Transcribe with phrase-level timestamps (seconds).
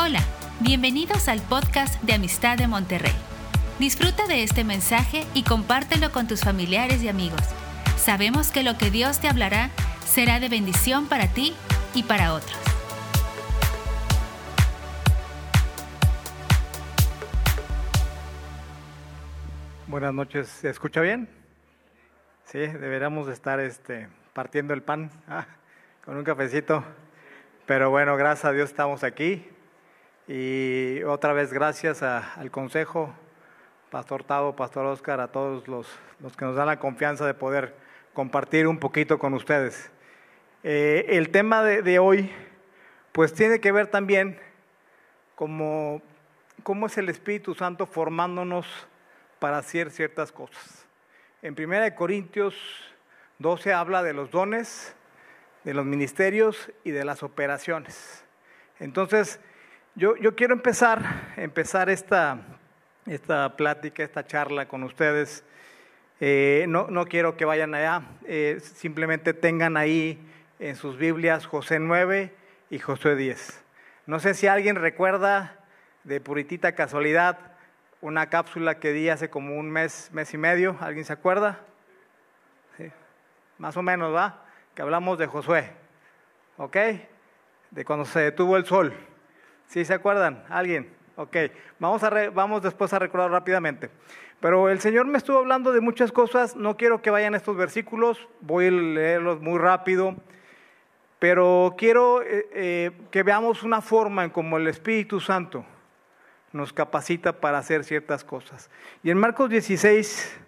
[0.00, 0.20] Hola,
[0.60, 3.16] bienvenidos al podcast de Amistad de Monterrey.
[3.80, 7.40] Disfruta de este mensaje y compártelo con tus familiares y amigos.
[7.96, 9.70] Sabemos que lo que Dios te hablará
[10.06, 11.52] será de bendición para ti
[11.96, 12.56] y para otros.
[19.88, 21.28] Buenas noches, ¿se escucha bien?
[22.44, 25.48] Sí, deberíamos estar este, partiendo el pan ah,
[26.04, 26.84] con un cafecito.
[27.66, 29.44] Pero bueno, gracias a Dios estamos aquí.
[30.28, 33.14] Y otra vez gracias al Consejo,
[33.90, 35.88] Pastor Tavo, Pastor Oscar, a todos los,
[36.20, 37.74] los, que nos dan la confianza de poder
[38.12, 39.90] compartir un poquito con ustedes.
[40.64, 42.30] Eh, el tema de, de, hoy,
[43.12, 44.38] pues tiene que ver también
[45.34, 46.02] como
[46.62, 48.66] cómo es el Espíritu Santo formándonos
[49.38, 50.86] para hacer ciertas cosas.
[51.40, 52.54] En 1 Corintios
[53.38, 54.94] 12 habla de los dones,
[55.64, 58.26] de los ministerios y de las operaciones.
[58.78, 59.40] Entonces,
[59.98, 62.38] yo, quiero empezar, empezar esta,
[63.56, 65.44] plática, esta charla con ustedes.
[66.20, 70.24] Eh, no, no, quiero que vayan allá, eh, simplemente tengan ahí
[70.60, 72.32] en sus Biblias José 9
[72.70, 73.64] y José 10.
[74.06, 75.58] No sé si alguien recuerda
[76.04, 77.38] de puritita casualidad
[78.00, 80.76] una cápsula que di hace como un mes, mes y medio.
[80.80, 81.58] ¿Alguien se acuerda?
[82.76, 82.90] Sí.
[83.58, 84.44] Más o menos, ¿va?
[84.76, 85.70] Que hablamos de Josué.
[86.56, 86.76] ¿Ok?
[87.72, 88.94] De cuando se detuvo el sol.
[89.68, 90.42] ¿Sí se acuerdan?
[90.48, 90.88] ¿Alguien?
[91.16, 91.36] Ok.
[91.78, 93.90] Vamos, a vamos después a recordar rápidamente.
[94.40, 96.56] Pero el Señor me estuvo hablando de muchas cosas.
[96.56, 98.28] No quiero que vayan estos versículos.
[98.40, 100.16] Voy a leerlos muy rápido.
[101.18, 105.66] Pero quiero eh, eh, que veamos una forma en cómo el Espíritu Santo
[106.52, 108.70] nos capacita para hacer ciertas cosas.
[109.02, 110.40] Y en Marcos 16,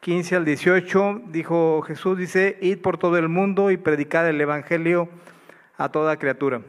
[0.00, 5.08] 15 al 18, dijo Jesús, dice, id por todo el mundo y predicad el Evangelio
[5.76, 6.62] a toda criatura.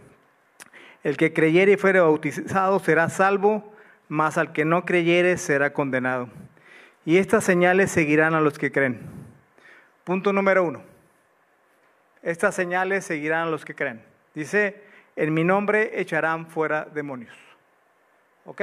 [1.03, 3.73] El que creyere y fuere bautizado será salvo,
[4.07, 6.29] mas al que no creyere será condenado.
[7.05, 8.99] Y estas señales seguirán a los que creen.
[10.03, 10.81] Punto número uno.
[12.21, 14.03] Estas señales seguirán a los que creen.
[14.35, 14.83] Dice,
[15.15, 17.35] en mi nombre echarán fuera demonios.
[18.45, 18.61] ¿Ok?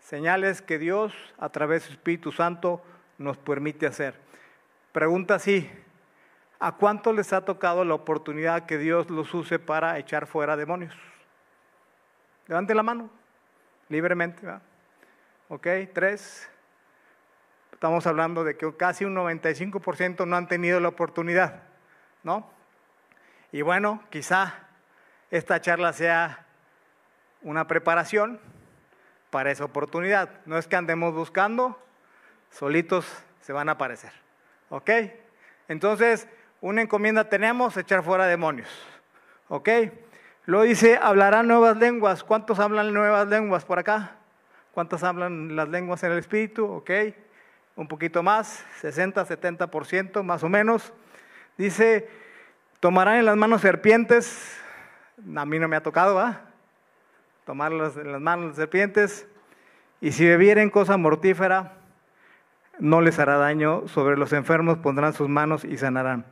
[0.00, 2.82] Señales que Dios a través del Espíritu Santo
[3.18, 4.14] nos permite hacer.
[4.92, 5.70] Pregunta así,
[6.58, 10.94] ¿a cuánto les ha tocado la oportunidad que Dios los use para echar fuera demonios?
[12.50, 13.08] Levante la mano,
[13.88, 14.44] libremente.
[15.48, 15.68] ¿Ok?
[15.94, 16.50] Tres.
[17.72, 21.62] Estamos hablando de que casi un 95% no han tenido la oportunidad,
[22.24, 22.50] ¿no?
[23.52, 24.66] Y bueno, quizá
[25.30, 26.44] esta charla sea
[27.42, 28.40] una preparación
[29.30, 30.40] para esa oportunidad.
[30.44, 31.80] No es que andemos buscando,
[32.50, 33.06] solitos
[33.42, 34.12] se van a aparecer.
[34.70, 34.90] ¿Ok?
[35.68, 36.26] Entonces,
[36.60, 38.68] una encomienda tenemos, echar fuera demonios.
[39.46, 39.68] ¿Ok?
[40.50, 42.24] Luego dice, hablarán nuevas lenguas.
[42.24, 44.16] ¿Cuántos hablan nuevas lenguas por acá?
[44.72, 46.66] ¿Cuántos hablan las lenguas en el espíritu?
[46.66, 46.90] ¿Ok?
[47.76, 50.92] Un poquito más, 60, 70% más o menos.
[51.56, 52.08] Dice,
[52.80, 54.60] tomarán en las manos serpientes.
[55.36, 56.50] A mí no me ha tocado, ¿va?
[57.50, 59.26] tomarlas en las manos serpientes,
[60.00, 61.72] y si bebieren cosa mortífera,
[62.78, 66.24] no les hará daño, sobre los enfermos pondrán sus manos y sanarán.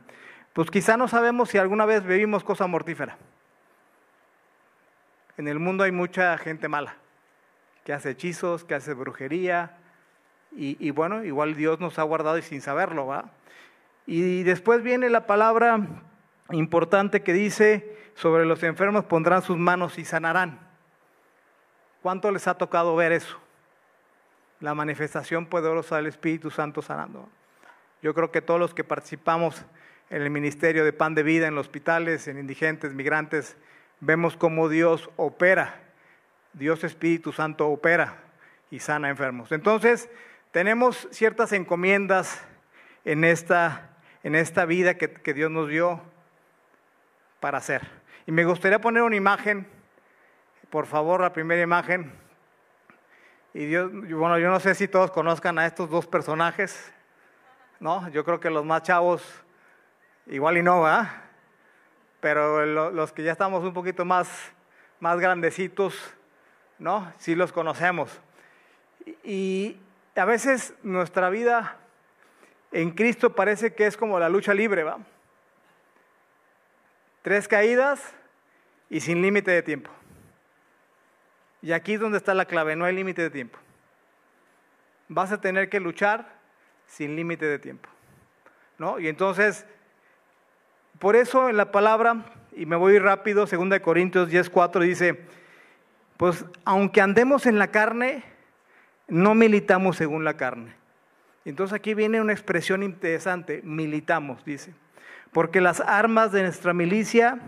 [0.53, 3.17] Pues quizá no sabemos si alguna vez bebimos cosa mortífera.
[5.39, 6.97] En el mundo hay mucha gente mala,
[7.85, 9.77] que hace hechizos, que hace brujería,
[10.51, 13.31] y, bueno, igual Dios nos ha guardado y sin saberlo, ¿va?
[14.05, 15.79] Y después viene la palabra
[16.51, 20.59] importante que dice, sobre los enfermos pondrán sus manos y sanarán.
[22.01, 23.39] ¿Cuánto les ha tocado ver eso?
[24.59, 27.29] La manifestación poderosa del Espíritu Santo sanando.
[28.01, 29.63] Yo creo que todos los que participamos
[30.09, 33.55] en el ministerio de pan de vida, en los hospitales, en indigentes, migrantes,
[33.99, 35.75] vemos cómo Dios opera,
[36.53, 38.17] Dios Espíritu Santo opera
[38.71, 39.51] y sana enfermos.
[39.51, 40.09] Entonces,
[40.51, 42.45] tenemos ciertas encomiendas
[43.05, 43.89] en esta,
[44.23, 46.01] en esta vida que, que Dios nos dio
[47.39, 47.87] para hacer.
[48.25, 49.67] Y me gustaría poner una imagen
[50.69, 52.13] por favor, la primera imagen.
[53.53, 56.93] Y Dios, bueno, yo no sé si todos conozcan a estos dos personajes,
[57.79, 58.07] ¿no?
[58.09, 59.23] Yo creo que los más chavos,
[60.27, 61.09] igual y no, ¿verdad?
[62.19, 64.29] Pero los que ya estamos un poquito más,
[64.99, 65.95] más grandecitos,
[66.77, 67.11] ¿no?
[67.17, 68.19] Sí los conocemos.
[69.23, 69.77] Y
[70.15, 71.77] a veces nuestra vida
[72.71, 74.99] en Cristo parece que es como la lucha libre, ¿va?
[77.21, 78.13] Tres caídas
[78.89, 79.91] y sin límite de tiempo.
[81.61, 83.57] Y aquí es donde está la clave, no hay límite de tiempo.
[85.07, 86.39] Vas a tener que luchar
[86.85, 87.89] sin límite de tiempo.
[88.77, 88.99] ¿No?
[88.99, 89.65] Y entonces,
[90.99, 92.25] por eso en la palabra,
[92.55, 95.19] y me voy rápido, 2 Corintios 10, 4 dice,
[96.17, 98.23] Pues aunque andemos en la carne,
[99.07, 100.73] no militamos según la carne.
[101.45, 104.73] Entonces aquí viene una expresión interesante, militamos, dice.
[105.31, 107.39] Porque las armas de nuestra milicia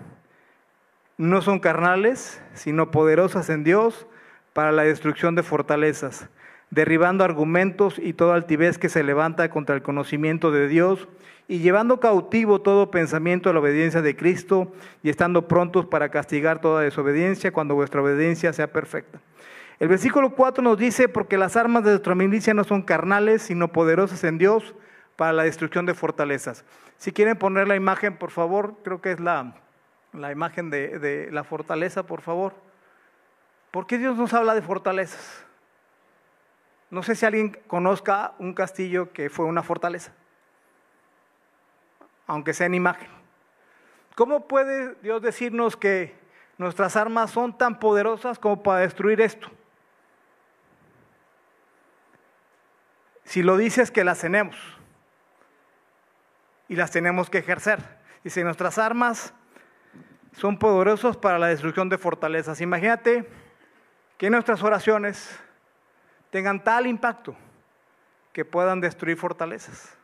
[1.17, 4.07] no son carnales, sino poderosas en Dios
[4.53, 6.29] para la destrucción de fortalezas,
[6.69, 11.07] derribando argumentos y toda altivez que se levanta contra el conocimiento de Dios
[11.51, 14.71] y llevando cautivo todo pensamiento a la obediencia de Cristo
[15.03, 19.19] y estando prontos para castigar toda desobediencia cuando vuestra obediencia sea perfecta.
[19.77, 23.67] El versículo 4 nos dice, porque las armas de nuestra milicia no son carnales, sino
[23.67, 24.73] poderosas en Dios
[25.17, 26.63] para la destrucción de fortalezas.
[26.95, 29.53] Si quieren poner la imagen, por favor, creo que es la,
[30.13, 32.53] la imagen de, de la fortaleza, por favor.
[33.71, 35.45] ¿Por qué Dios nos habla de fortalezas?
[36.89, 40.13] No sé si alguien conozca un castillo que fue una fortaleza,
[42.31, 43.09] aunque sea en imagen.
[44.15, 46.15] ¿Cómo puede Dios decirnos que
[46.57, 49.51] nuestras armas son tan poderosas como para destruir esto?
[53.25, 54.55] Si lo dices que las tenemos
[56.69, 57.79] y las tenemos que ejercer.
[58.23, 59.33] Dice, nuestras armas
[60.31, 62.61] son poderosas para la destrucción de fortalezas.
[62.61, 63.29] Imagínate
[64.17, 65.37] que nuestras oraciones
[66.29, 67.35] tengan tal impacto
[68.31, 69.97] que puedan destruir fortalezas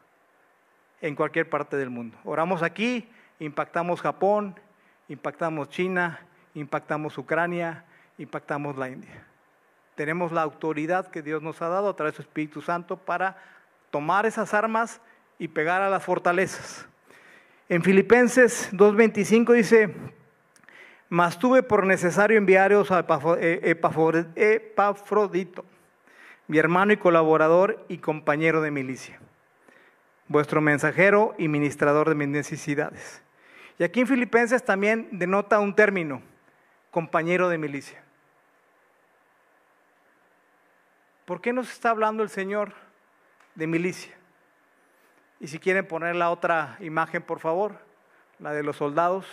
[1.01, 2.17] en cualquier parte del mundo.
[2.23, 3.09] Oramos aquí,
[3.39, 4.59] impactamos Japón,
[5.07, 6.19] impactamos China,
[6.53, 7.85] impactamos Ucrania,
[8.17, 9.25] impactamos la India.
[9.95, 13.37] Tenemos la autoridad que Dios nos ha dado a través de su Espíritu Santo para
[13.89, 15.01] tomar esas armas
[15.39, 16.87] y pegar a las fortalezas.
[17.69, 19.93] En Filipenses 2.25 dice,
[21.09, 22.99] mas tuve por necesario enviaros a
[24.35, 25.65] Epafrodito,
[26.47, 29.19] mi hermano y colaborador y compañero de milicia,
[30.27, 33.21] vuestro mensajero y ministrador de mis necesidades.
[33.79, 36.21] Y aquí en Filipenses también denota un término,
[36.91, 38.03] compañero de milicia.
[41.25, 42.73] ¿Por qué nos está hablando el Señor
[43.55, 44.15] de milicia?
[45.39, 47.77] Y si quieren poner la otra imagen, por favor,
[48.39, 49.25] la de los soldados.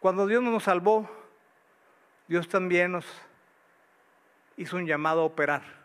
[0.00, 1.08] Cuando Dios nos salvó,
[2.26, 3.06] Dios también nos
[4.56, 5.77] hizo un llamado a operar.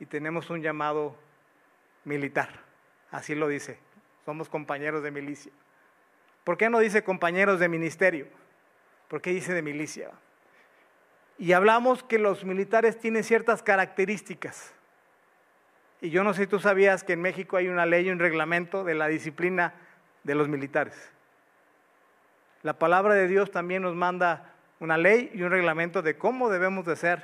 [0.00, 1.16] Y tenemos un llamado
[2.04, 2.48] militar.
[3.10, 3.78] Así lo dice.
[4.24, 5.52] Somos compañeros de milicia.
[6.44, 8.26] ¿Por qué no dice compañeros de ministerio?
[9.08, 10.10] ¿Por qué dice de milicia?
[11.38, 14.74] Y hablamos que los militares tienen ciertas características.
[16.00, 18.84] Y yo no sé si tú sabías que en México hay una ley un reglamento
[18.84, 19.74] de la disciplina
[20.22, 21.10] de los militares.
[22.62, 26.84] La palabra de Dios también nos manda una ley y un reglamento de cómo debemos
[26.84, 27.22] de ser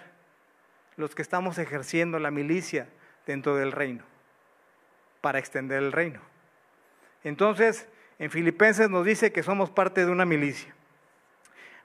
[1.00, 2.88] los que estamos ejerciendo la milicia
[3.26, 4.05] dentro del reino,
[5.20, 6.20] para extender el reino.
[7.25, 7.88] Entonces,
[8.19, 10.75] en Filipenses nos dice que somos parte de una milicia.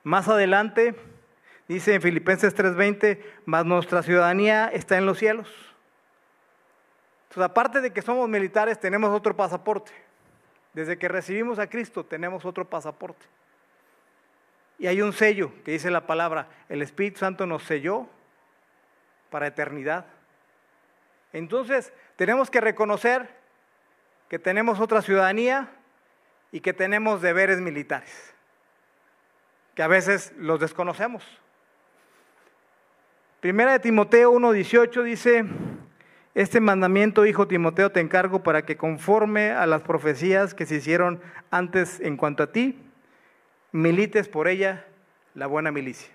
[0.04, 0.96] Más adelante,
[1.68, 5.50] dice en Filipenses 3:20, más nuestra ciudadanía está en los cielos.
[7.24, 9.92] Entonces, aparte de que somos militares, tenemos otro pasaporte.
[10.74, 13.26] Desde que recibimos a Cristo, tenemos otro pasaporte.
[14.78, 18.10] Y hay un sello que dice la palabra, el Espíritu Santo nos selló
[19.36, 20.06] para eternidad.
[21.34, 23.28] Entonces, tenemos que reconocer
[24.30, 25.68] que tenemos otra ciudadanía
[26.54, 28.34] y que tenemos deberes militares,
[29.76, 31.22] que a veces los desconocemos.
[33.42, 35.44] Primera de Timoteo 1:18 dice,
[36.34, 41.22] este mandamiento, hijo Timoteo, te encargo para que conforme a las profecías que se hicieron
[41.52, 42.82] antes en cuanto a ti,
[43.74, 44.86] milites por ella
[45.34, 46.14] la buena milicia.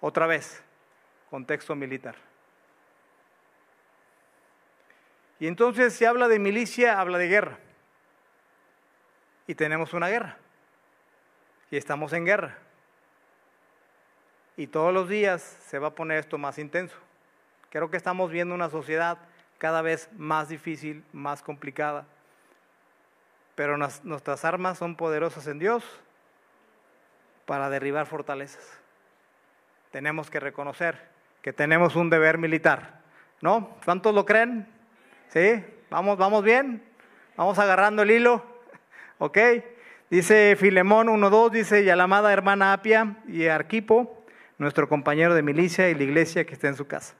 [0.00, 0.64] Otra vez,
[1.28, 2.27] contexto militar.
[5.40, 7.58] Y entonces se habla de milicia, habla de guerra.
[9.46, 10.36] Y tenemos una guerra.
[11.70, 12.58] Y estamos en guerra.
[14.56, 16.96] Y todos los días se va a poner esto más intenso.
[17.70, 19.18] Creo que estamos viendo una sociedad
[19.58, 22.06] cada vez más difícil, más complicada.
[23.54, 25.84] Pero nuestras armas son poderosas en Dios
[27.46, 28.78] para derribar fortalezas.
[29.90, 31.08] Tenemos que reconocer
[31.42, 33.00] que tenemos un deber militar,
[33.40, 33.76] ¿no?
[33.84, 34.77] ¿Cuántos lo creen?
[35.28, 35.62] ¿Sí?
[35.90, 36.82] ¿Vamos, vamos bien?
[37.36, 38.42] ¿Vamos agarrando el hilo?
[39.18, 39.38] ¿Ok?
[40.08, 44.24] Dice Filemón 1.2, dice, y amada hermana Apia y Arquipo,
[44.56, 47.14] nuestro compañero de milicia y la iglesia que está en su casa.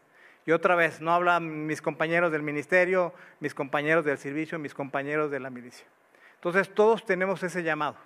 [0.46, 5.30] Y otra vez, no hablan mis compañeros del ministerio, mis compañeros del servicio, mis compañeros
[5.30, 5.86] de la milicia.
[6.36, 7.96] Entonces todos tenemos ese llamado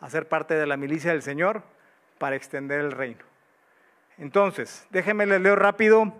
[0.00, 1.64] a ser parte de la milicia del Señor
[2.18, 3.24] para extender el reino.
[4.18, 6.14] Entonces, déjenme les leo rápido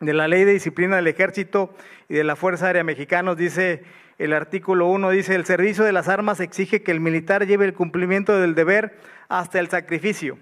[0.00, 1.74] de la ley de disciplina del ejército
[2.08, 3.34] y de la Fuerza Aérea Mexicana.
[3.34, 3.84] Dice
[4.18, 7.74] el artículo 1 dice, el servicio de las armas exige que el militar lleve el
[7.74, 8.98] cumplimiento del deber
[9.28, 10.38] hasta el sacrificio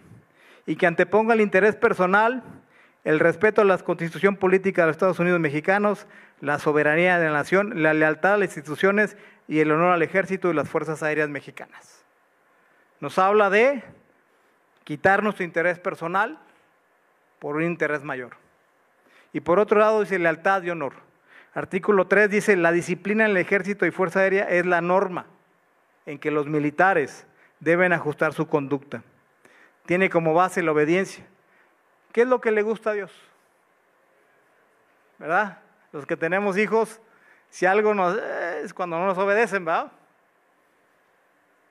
[0.67, 2.45] y que anteponga el interés personal,
[3.03, 6.07] el respeto a la constitución política de los Estados Unidos mexicanos,
[6.41, 9.17] la soberanía de la nación, la lealtad a las instituciones
[9.49, 12.05] y el honor al ejército y las fuerzas aéreas mexicanas.
[13.01, 13.83] Nos habla de
[14.85, 16.39] quitar nuestro interés personal
[17.41, 18.44] por un interés mayor.
[19.35, 20.95] Y por otro lado dice lealtad y honor.
[21.55, 25.27] Artículo 3 dice, la disciplina en el ejército y fuerza aérea es la norma
[26.07, 27.27] en que los militares
[27.59, 29.03] deben ajustar su conducta.
[29.87, 31.27] Tiene como base la obediencia.
[32.13, 33.13] ¿Qué es lo que le gusta a Dios?
[35.19, 35.59] ¿Verdad?
[35.91, 37.01] Los que tenemos hijos,
[37.51, 38.17] si algo nos,
[38.63, 39.91] es cuando no nos obedecen, ¿verdad?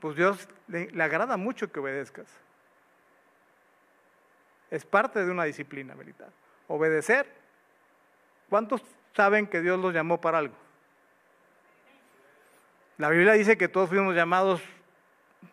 [0.02, 2.28] Pues Dios le, le agrada mucho que obedezcas.
[4.70, 6.30] Es parte de una disciplina militar.
[6.68, 7.43] Obedecer.
[8.54, 8.84] ¿Cuántos
[9.16, 10.54] saben que Dios los llamó para algo?
[13.00, 14.62] La Biblia dice que todos fuimos llamados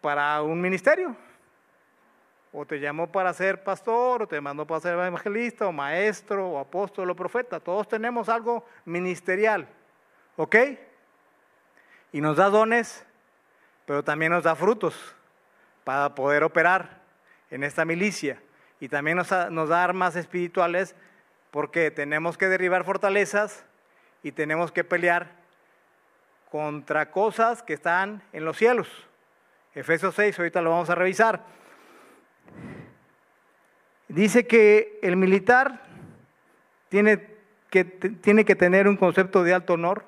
[0.02, 1.16] para un ministerio.
[2.52, 6.58] O te llamó para ser pastor, o te mandó para ser evangelista, o maestro, o
[6.58, 7.58] apóstol, o profeta.
[7.58, 9.66] Todos tenemos algo ministerial.
[10.36, 10.56] ¿Ok?
[12.12, 13.06] Y nos da dones,
[13.86, 15.16] pero también nos da frutos
[15.84, 17.00] para poder operar
[17.50, 18.42] en esta milicia.
[18.78, 20.94] Y también nos, nos da armas espirituales
[21.50, 23.64] porque tenemos que derribar fortalezas
[24.22, 25.32] y tenemos que pelear
[26.50, 28.88] contra cosas que están en los cielos.
[29.74, 31.44] Efesios 6, ahorita lo vamos a revisar.
[34.08, 35.82] Dice que el militar
[36.88, 37.28] tiene
[37.70, 40.04] que, tiene que tener un concepto de alto honor,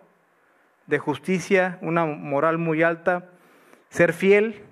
[0.88, 3.30] de justicia, una moral muy alta,
[3.88, 4.64] ser fiel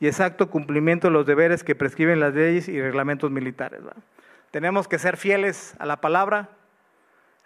[0.00, 3.80] y exacto cumplimiento de los deberes que prescriben las leyes y reglamentos militares.
[4.52, 6.50] Tenemos que ser fieles a la palabra,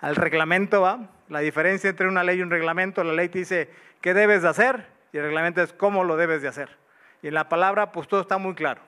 [0.00, 1.08] al reglamento.
[1.28, 3.70] La diferencia entre una ley y un reglamento, la ley te dice
[4.00, 6.76] qué debes de hacer y el reglamento es cómo lo debes de hacer.
[7.22, 8.82] Y en la palabra, pues todo está muy claro.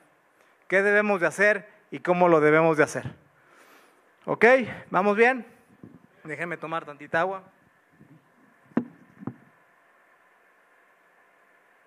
[0.67, 3.05] ¿Qué debemos de hacer y cómo lo debemos de hacer?
[4.25, 4.45] ¿Ok?
[4.91, 5.45] ¿Vamos bien?
[6.25, 7.41] Déjenme tomar tantita agua.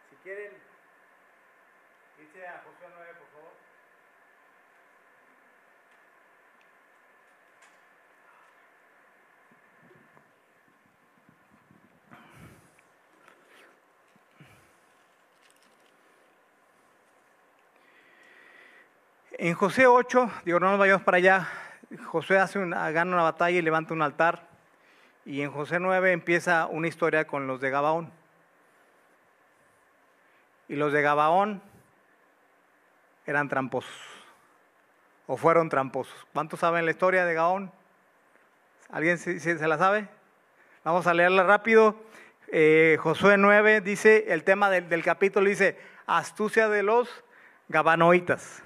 [0.09, 0.53] Si quieren,
[2.19, 3.53] dice a Josué 9, por favor.
[19.45, 21.49] En José 8, digo, no nos vayamos para allá,
[22.07, 24.47] José hace gana una batalla y levanta un altar.
[25.25, 28.13] Y en José 9 empieza una historia con los de Gabaón.
[30.69, 31.61] Y los de Gabaón
[33.27, 33.91] eran tramposos.
[35.27, 36.15] O fueron tramposos.
[36.33, 37.73] ¿Cuántos saben la historia de Gabaón?
[38.93, 40.07] ¿Alguien se, se la sabe?
[40.85, 41.97] Vamos a leerla rápido.
[42.47, 47.25] Eh, Josué 9 dice, el tema del, del capítulo dice, astucia de los
[47.69, 48.63] gabanoitas.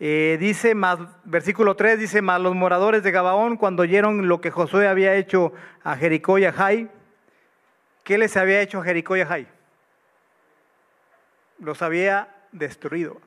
[0.00, 4.50] Eh, dice más, versículo 3 dice, más los moradores de Gabaón cuando oyeron lo que
[4.50, 5.52] Josué había hecho
[5.84, 6.90] a Jericó y a Jai,
[8.02, 9.48] ¿qué les había hecho a Jericó y a Jai?
[11.60, 13.20] Los había destruido.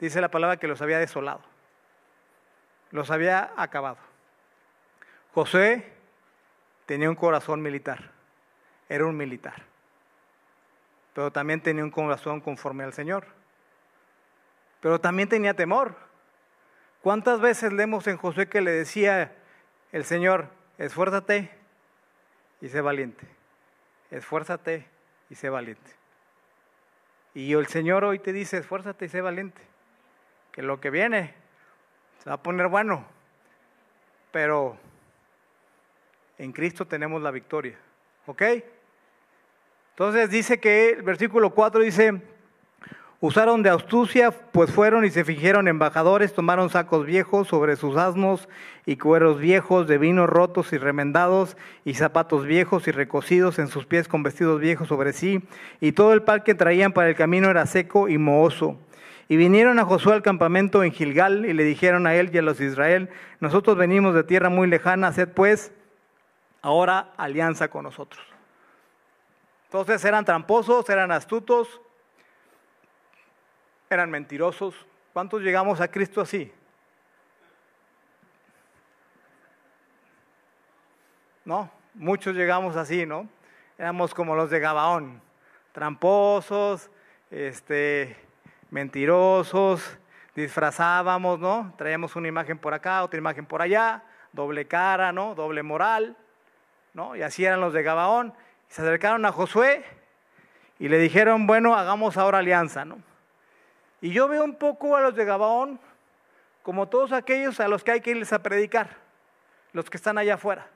[0.00, 1.40] Dice la palabra que los había desolado.
[2.90, 3.96] Los había acabado.
[5.32, 5.92] Josué
[6.84, 8.10] tenía un corazón militar.
[8.88, 9.62] Era un militar.
[11.14, 13.26] Pero también tenía un corazón conforme al Señor
[14.84, 15.94] pero también tenía temor.
[17.00, 19.32] ¿Cuántas veces leemos en Josué que le decía
[19.92, 21.50] el Señor, esfuérzate
[22.60, 23.26] y sé valiente?
[24.10, 24.86] Esfuérzate
[25.30, 25.90] y sé valiente.
[27.32, 29.62] Y el Señor hoy te dice, esfuérzate y sé valiente,
[30.52, 31.32] que lo que viene
[32.22, 33.06] se va a poner bueno,
[34.32, 34.76] pero
[36.36, 37.78] en Cristo tenemos la victoria.
[38.26, 38.42] ¿Ok?
[39.92, 42.33] Entonces dice que el versículo 4 dice,
[43.26, 48.50] Usaron de astucia, pues fueron y se fingieron embajadores, tomaron sacos viejos sobre sus asnos
[48.84, 53.86] y cueros viejos de vino rotos y remendados y zapatos viejos y recocidos en sus
[53.86, 55.42] pies con vestidos viejos sobre sí,
[55.80, 58.76] y todo el pan que traían para el camino era seco y mohoso.
[59.26, 62.42] Y vinieron a Josué al campamento en Gilgal y le dijeron a él y a
[62.42, 63.08] los de Israel,
[63.40, 65.72] nosotros venimos de tierra muy lejana, haced pues
[66.60, 68.22] ahora alianza con nosotros.
[69.68, 71.80] Entonces eran tramposos, eran astutos,
[73.90, 74.74] eran mentirosos.
[75.12, 76.52] ¿Cuántos llegamos a Cristo así?
[81.44, 81.70] ¿No?
[81.94, 83.28] Muchos llegamos así, ¿no?
[83.78, 85.20] Éramos como los de Gabaón,
[85.72, 86.90] tramposos,
[87.30, 88.16] este,
[88.70, 89.98] mentirosos,
[90.34, 91.72] disfrazábamos, ¿no?
[91.76, 95.34] Traíamos una imagen por acá, otra imagen por allá, doble cara, ¿no?
[95.34, 96.16] Doble moral,
[96.92, 97.14] ¿no?
[97.14, 98.34] Y así eran los de Gabaón.
[98.68, 99.84] Se acercaron a Josué
[100.78, 102.98] y le dijeron, bueno, hagamos ahora alianza, ¿no?
[104.00, 105.80] Y yo veo un poco a los de Gabaón
[106.62, 108.96] como todos aquellos a los que hay que irles a predicar,
[109.72, 110.66] los que están allá afuera.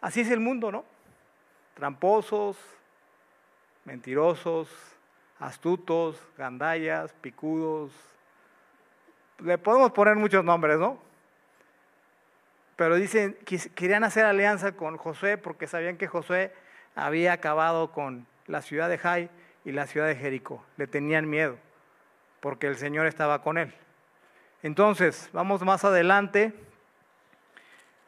[0.00, 0.84] Así es el mundo, ¿no?
[1.74, 2.58] Tramposos,
[3.84, 4.68] mentirosos,
[5.38, 7.92] astutos, gandallas, picudos.
[9.38, 10.98] Le podemos poner muchos nombres, ¿no?
[12.76, 13.38] Pero dicen,
[13.74, 16.52] querían hacer alianza con Josué porque sabían que Josué
[16.96, 19.30] había acabado con la ciudad de Jai
[19.64, 20.64] y la ciudad de Jericó.
[20.76, 21.56] Le tenían miedo
[22.40, 23.72] porque el Señor estaba con él.
[24.62, 26.52] Entonces, vamos más adelante.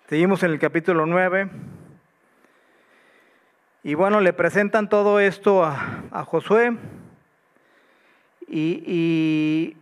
[0.08, 1.48] Seguimos en el capítulo 9.
[3.82, 6.76] Y bueno, le presentan todo esto a, Josué.
[8.48, 9.76] Y, y,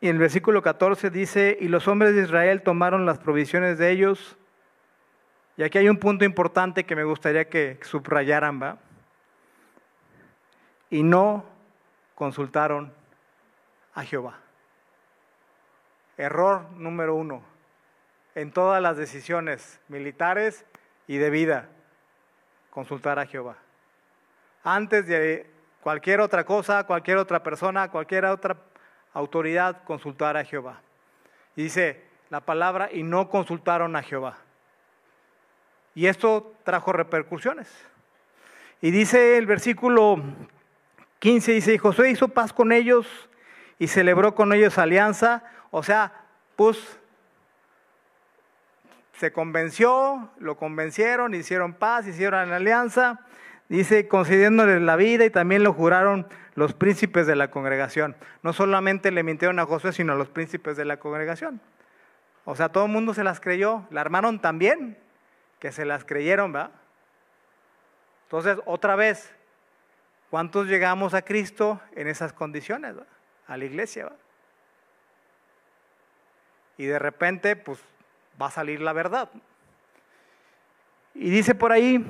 [0.00, 3.90] y, en el versículo 14 dice, y los hombres de Israel tomaron las provisiones de
[3.90, 4.36] ellos.
[5.56, 8.78] Y aquí hay un punto importante que me gustaría que subrayaran, ¿va?
[10.90, 11.44] Y no
[12.14, 12.92] consultaron
[13.94, 14.38] a Jehová.
[16.16, 17.42] Error número uno
[18.34, 20.66] en todas las decisiones militares
[21.06, 21.68] y de vida
[22.70, 23.56] consultar a Jehová.
[24.62, 28.56] Antes de cualquier otra cosa, cualquier otra persona, cualquier otra
[29.12, 30.80] autoridad, consultar a Jehová.
[31.56, 34.38] Y dice la palabra, y no consultaron a Jehová.
[35.94, 37.68] Y esto trajo repercusiones.
[38.80, 40.22] Y dice el versículo
[41.20, 43.06] 15, dice, y Josué hizo paz con ellos
[43.78, 45.44] y celebró con ellos alianza.
[45.70, 46.12] O sea,
[46.56, 46.98] pues
[49.12, 53.20] se convenció, lo convencieron, hicieron paz, hicieron alianza,
[53.68, 58.16] dice, concediéndole la vida y también lo juraron los príncipes de la congregación.
[58.42, 61.60] No solamente le mintieron a Josué, sino a los príncipes de la congregación.
[62.46, 64.96] O sea, todo el mundo se las creyó, la armaron también,
[65.58, 66.70] que se las creyeron, ¿va?
[68.24, 69.34] Entonces, otra vez,
[70.30, 72.94] ¿cuántos llegamos a Cristo en esas condiciones,
[73.46, 74.10] a la iglesia?
[76.78, 77.78] Y de repente, pues
[78.40, 79.28] va a salir la verdad.
[81.14, 82.04] Y dice por ahí,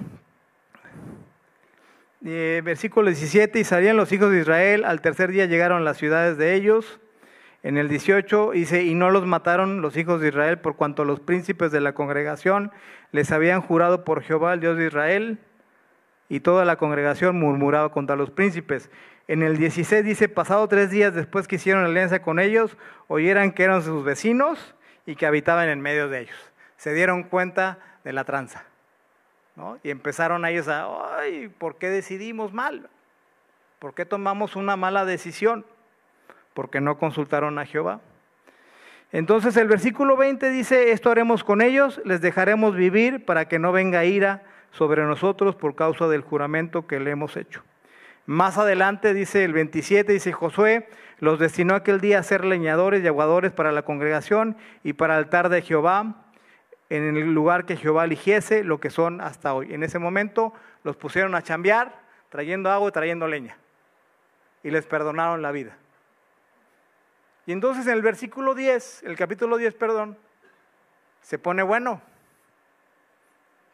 [2.25, 6.37] eh, versículo 17, y salían los hijos de Israel, al tercer día llegaron las ciudades
[6.37, 7.01] de ellos.
[7.63, 11.21] En el 18 dice, y no los mataron los hijos de Israel por cuanto los
[11.21, 12.73] príncipes de la congregación
[13.13, 15.39] les habían jurado por Jehová, el Dios de Israel,
[16.31, 18.89] y toda la congregación murmuraba contra los príncipes.
[19.27, 23.65] En el 16 dice, pasado tres días después que hicieron alianza con ellos, oyeran que
[23.65, 26.53] eran sus vecinos y que habitaban en medio de ellos.
[26.77, 28.65] Se dieron cuenta de la tranza.
[29.57, 29.79] ¿no?
[29.83, 32.89] Y empezaron ellos a, ay, ¿por qué decidimos mal?
[33.81, 35.67] ¿Por qué tomamos una mala decisión?
[36.55, 38.01] Porque no consultaron a Jehová.
[39.11, 43.73] Entonces el versículo 20 dice, esto haremos con ellos, les dejaremos vivir para que no
[43.73, 47.63] venga ira sobre nosotros por causa del juramento que le hemos hecho.
[48.27, 53.07] Más adelante dice el 27, dice Josué, los destinó aquel día a ser leñadores y
[53.07, 56.15] aguadores para la congregación y para el altar de Jehová,
[56.89, 59.75] en el lugar que Jehová eligiese, lo que son hasta hoy.
[59.75, 60.53] En ese momento
[60.83, 63.57] los pusieron a chambear, trayendo agua y trayendo leña.
[64.63, 65.77] Y les perdonaron la vida.
[67.47, 70.17] Y entonces en el versículo 10, el capítulo 10, perdón,
[71.21, 72.01] se pone bueno.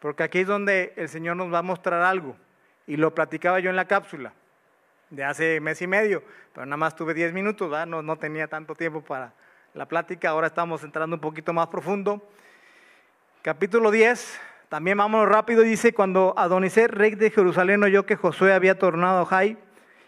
[0.01, 2.37] Porque aquí es donde el Señor nos va a mostrar algo.
[2.87, 4.33] Y lo platicaba yo en la cápsula
[5.11, 9.03] de hace mes y medio, pero nada más tuve 10 minutos, No, tenía tanto tiempo
[9.03, 9.33] para
[9.75, 12.29] la plática, ahora estamos entrando un poquito más profundo.
[13.43, 18.79] Capítulo 10, también vámonos rápido, dice, cuando Adonicer, rey de Jerusalén, oyó que Josué había
[18.79, 19.59] tornado a Jai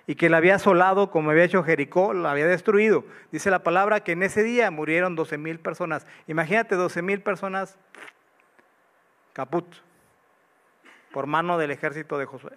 [0.08, 3.04] y que la había asolado como había hecho Jericó, la había destruido.
[3.30, 6.06] Dice la palabra que en ese día murieron 12 mil personas.
[6.26, 7.76] Imagínate 12 mil personas
[9.38, 9.72] caput
[11.12, 12.56] por mano del ejército de Josué.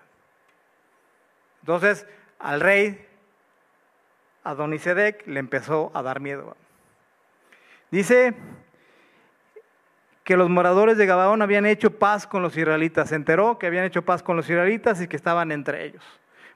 [1.59, 2.07] Entonces,
[2.39, 3.07] al rey
[4.43, 6.57] Adonisedec le empezó a dar miedo.
[7.91, 8.33] Dice
[10.23, 13.09] que los moradores de Gabaón habían hecho paz con los israelitas.
[13.09, 16.03] Se enteró que habían hecho paz con los israelitas y que estaban entre ellos.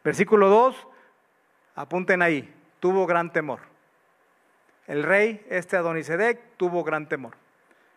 [0.04, 0.88] Versículo 2,
[1.76, 3.60] apunten ahí, tuvo gran temor.
[4.88, 7.45] El rey, este Adonisedec, tuvo gran temor.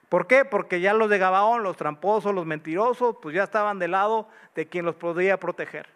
[0.09, 0.44] ¿Por qué?
[0.44, 4.66] Porque ya los de Gabaón, los tramposos, los mentirosos, pues ya estaban del lado de
[4.66, 5.87] quien los podía proteger.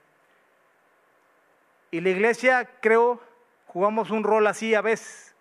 [1.91, 3.21] Y la iglesia, creo,
[3.67, 5.35] jugamos un rol así a veces.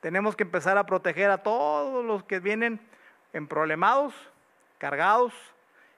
[0.00, 2.80] Tenemos que empezar a proteger a todos los que vienen
[3.32, 4.14] emproblemados,
[4.78, 5.32] cargados,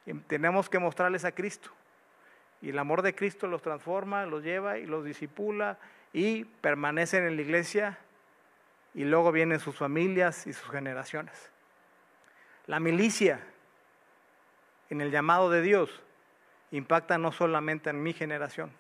[0.07, 1.71] y tenemos que mostrarles a Cristo.
[2.63, 5.79] Y el amor de Cristo los transforma, los lleva y los disipula
[6.13, 7.99] y permanecen en la iglesia
[8.95, 11.51] y luego vienen sus familias y sus generaciones.
[12.67, 13.41] La milicia
[14.91, 15.91] en el llamado de Dios
[16.71, 18.71] impacta no solamente en mi generación,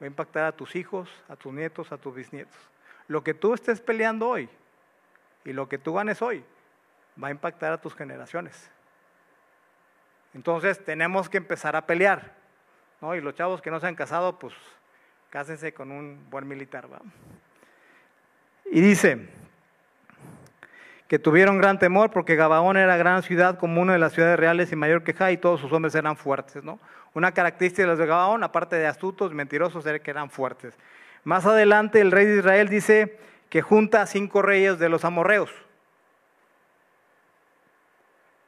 [0.00, 2.56] va a impactar a tus hijos, a tus nietos, a tus bisnietos.
[3.08, 4.48] Lo que tú estés peleando hoy
[5.44, 6.44] y lo que tú ganes hoy
[7.22, 8.70] va a impactar a tus generaciones.
[10.34, 12.34] Entonces tenemos que empezar a pelear.
[13.00, 13.14] ¿no?
[13.14, 14.54] Y los chavos que no se han casado, pues
[15.30, 16.86] cásense con un buen militar.
[18.66, 19.28] Y dice
[21.08, 24.70] que tuvieron gran temor porque Gabaón era gran ciudad como una de las ciudades reales
[24.70, 26.62] y mayor que Jai y todos sus hombres eran fuertes.
[26.62, 26.78] ¿no?
[27.14, 30.74] Una característica de los de Gabaón, aparte de astutos, mentirosos, era que eran fuertes.
[31.24, 33.18] Más adelante el rey de Israel dice
[33.48, 35.50] que junta a cinco reyes de los amorreos.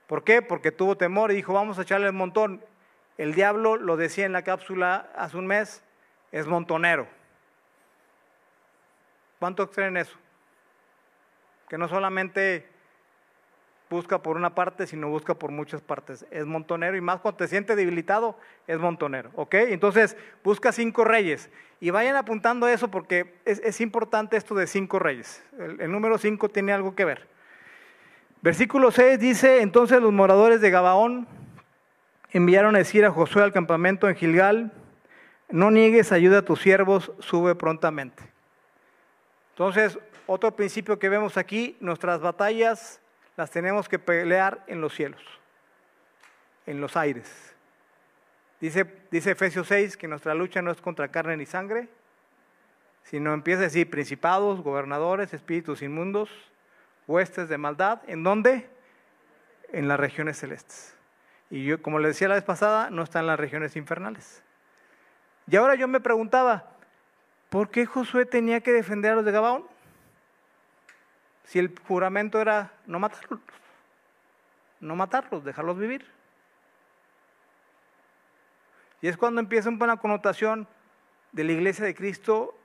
[0.06, 0.42] ¿Por qué?
[0.42, 2.62] Porque tuvo temor y dijo, vamos a echarle el montón.
[3.16, 5.82] El diablo, lo decía en la cápsula hace un mes,
[6.30, 7.06] es montonero.
[9.38, 10.16] ¿Cuánto creen eso?
[11.70, 12.66] Que no solamente
[13.88, 16.26] busca por una parte, sino busca por muchas partes.
[16.30, 19.30] Es montonero y más cuando te sientes debilitado, es montonero.
[19.34, 19.54] ¿Ok?
[19.54, 21.48] Entonces, busca cinco reyes.
[21.80, 25.42] Y vayan apuntando eso porque es, importante esto de cinco reyes.
[25.58, 27.26] El, el número cinco tiene algo que ver.
[28.42, 31.28] Versículo 6 dice, entonces los moradores de Gabaón
[32.30, 34.72] enviaron a decir a Josué al campamento en Gilgal,
[35.50, 38.22] no niegues ayuda a tus siervos, sube prontamente.
[39.50, 39.98] Entonces,
[40.32, 43.00] otro principio que vemos aquí, nuestras batallas
[43.36, 45.20] las tenemos que pelear en los cielos,
[46.66, 47.52] en los aires.
[48.60, 51.88] Dice, dice Efesios 6 que nuestra lucha no es contra carne ni sangre,
[53.02, 56.30] sino empieza a decir principados, gobernadores, espíritus inmundos,
[57.08, 58.00] huestes de maldad.
[58.06, 58.70] ¿En dónde?
[59.72, 60.94] En las regiones celestes.
[61.50, 64.44] Y yo, como le decía la vez pasada, no está en las regiones infernales.
[65.48, 66.70] Y ahora yo me preguntaba,
[67.48, 69.69] ¿por qué Josué tenía que defender a los de Gabaón?
[71.50, 73.40] Si el juramento era no matarlos,
[74.78, 76.06] no matarlos, dejarlos vivir.
[79.02, 80.68] Y es cuando empieza una connotación
[81.32, 82.56] de la iglesia de Cristo,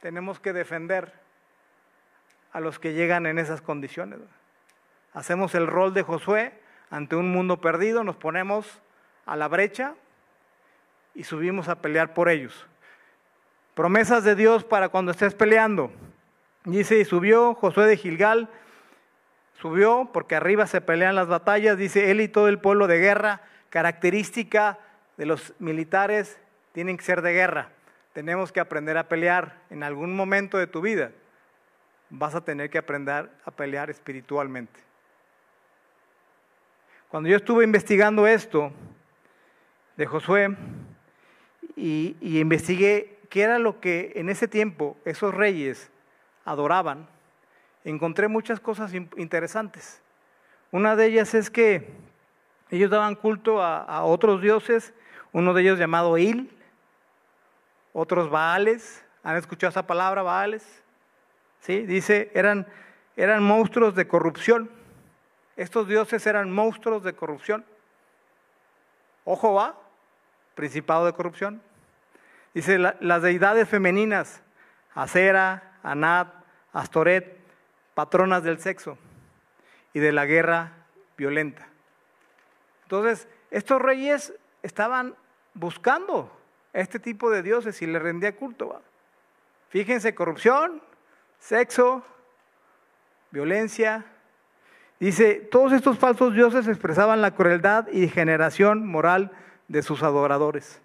[0.00, 1.12] tenemos que defender
[2.52, 4.20] a los que llegan en esas condiciones.
[5.12, 6.52] Hacemos el rol de Josué
[6.90, 8.80] ante un mundo perdido, nos ponemos
[9.26, 9.96] a la brecha
[11.16, 12.64] y subimos a pelear por ellos.
[13.74, 15.90] Promesas de Dios para cuando estés peleando.
[16.64, 18.48] Dice, y subió Josué de Gilgal,
[19.60, 23.42] subió porque arriba se pelean las batallas, dice él y todo el pueblo de guerra,
[23.70, 24.78] característica
[25.16, 26.38] de los militares,
[26.72, 27.70] tienen que ser de guerra.
[28.12, 31.12] Tenemos que aprender a pelear en algún momento de tu vida
[32.10, 34.80] vas a tener que aprender a pelear espiritualmente.
[37.08, 38.72] Cuando yo estuve investigando esto
[39.96, 40.56] de Josué
[41.76, 45.90] y, investigué qué era lo que en ese tiempo esos reyes
[46.50, 47.06] adoraban,
[47.84, 50.00] encontré muchas cosas interesantes.
[50.70, 51.90] Una de ellas es que
[52.70, 54.92] ellos daban culto a, otros dioses,
[55.32, 56.50] uno de ellos llamado Il,
[57.92, 59.04] otros Baales.
[59.22, 60.82] ¿Han escuchado esa palabra, Baales?
[61.60, 61.86] ¿sí?
[61.86, 62.66] Dice, eran,
[63.16, 64.70] eran monstruos de corrupción.
[65.56, 67.64] Estos dioses eran monstruos de corrupción.
[69.24, 69.74] Ojo va,
[70.54, 71.62] principado de corrupción.
[72.54, 74.42] Dice, las deidades femeninas,
[74.94, 76.37] Acera, Anat,
[76.72, 77.36] Astoret,
[77.94, 78.98] patronas del sexo
[79.92, 80.72] y de la guerra
[81.16, 81.68] violenta.
[82.84, 85.14] Entonces, estos reyes estaban
[85.54, 86.30] buscando
[86.72, 88.80] este tipo de dioses y le rendía culto.
[89.70, 90.82] Fíjense, corrupción,
[91.38, 92.04] sexo,
[93.30, 94.04] violencia.
[95.00, 99.32] Dice, todos estos falsos dioses expresaban la crueldad y degeneración moral
[99.68, 100.80] de sus adoradores.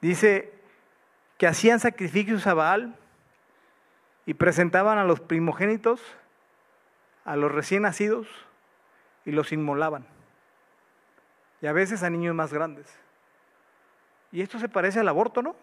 [0.00, 0.52] Dice
[1.36, 2.96] que hacían sacrificios a Baal
[4.28, 6.02] y presentaban a los primogénitos,
[7.24, 8.28] a los recién nacidos
[9.24, 10.06] y los inmolaban.
[11.62, 12.94] Y a veces a niños más grandes.
[14.30, 15.56] Y esto se parece al aborto, ¿no?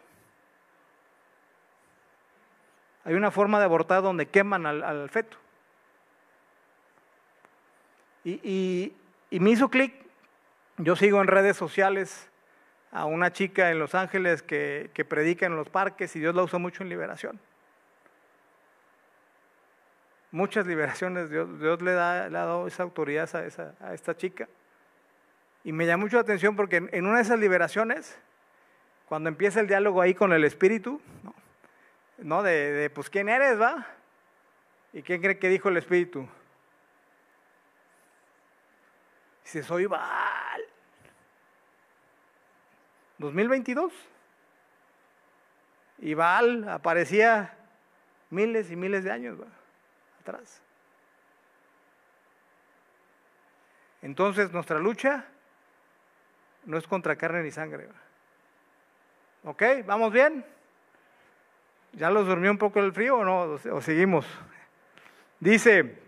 [3.04, 5.38] Hay una forma de abortar donde queman al, feto.
[8.24, 8.96] Y,
[9.30, 9.94] me hizo clic.
[10.78, 12.32] Yo sigo en redes sociales
[12.92, 16.58] a una chica en Los Ángeles que, predica en los parques y Dios la usa
[16.58, 17.40] mucho en liberación.
[20.36, 23.34] Muchas liberaciones, Dios, le, da, le, ha dado esa autoridad
[23.80, 24.50] a, esta chica.
[25.64, 28.20] Y me llama mucho la atención porque en, una de esas liberaciones,
[29.08, 31.34] cuando empieza el diálogo ahí con el Espíritu, ¿no?
[32.18, 32.44] ¿no?
[32.44, 33.88] De, pues, ¿quién eres, va?
[34.92, 36.28] ¿Y quién cree que dijo el Espíritu?
[39.46, 40.62] Dice, soy Baal.
[43.20, 43.94] 2022.
[46.00, 47.58] Y Baal aparecía
[48.30, 49.38] miles y miles de años
[50.26, 50.62] atrás.
[54.02, 55.26] Entonces nuestra lucha
[56.66, 57.88] no es contra carne ni sangre.
[59.44, 59.62] ¿Ok?
[59.86, 60.44] ¿Vamos bien?
[61.94, 63.60] ¿Ya los durmió un poco el frío o no?
[63.72, 64.26] ¿O seguimos?
[65.40, 66.00] Dice,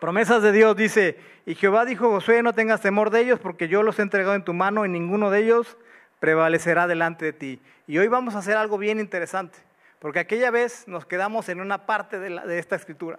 [0.00, 3.82] promesas de Dios, dice, y Jehová dijo, Josué, no tengas temor de ellos, porque yo
[3.82, 5.76] los he entregado en tu mano y ninguno de ellos
[6.20, 7.62] prevalecerá delante de ti.
[7.86, 9.58] Y hoy vamos a hacer algo bien interesante,
[9.98, 13.18] porque aquella vez nos quedamos en una parte de, de esta escritura.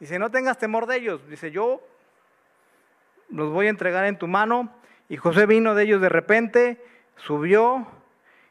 [0.00, 1.28] Dice, no tengas temor de ellos.
[1.28, 1.80] Dice, yo
[3.30, 4.72] los voy a entregar en tu mano.
[5.08, 6.84] Y José vino de ellos de repente,
[7.16, 7.86] subió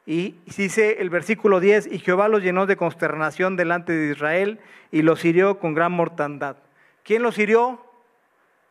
[0.06, 5.02] y dice el versículo 10, y Jehová los llenó de consternación delante de Israel y
[5.02, 6.56] los hirió con gran mortandad.
[7.04, 7.86] ¿Quién los hirió?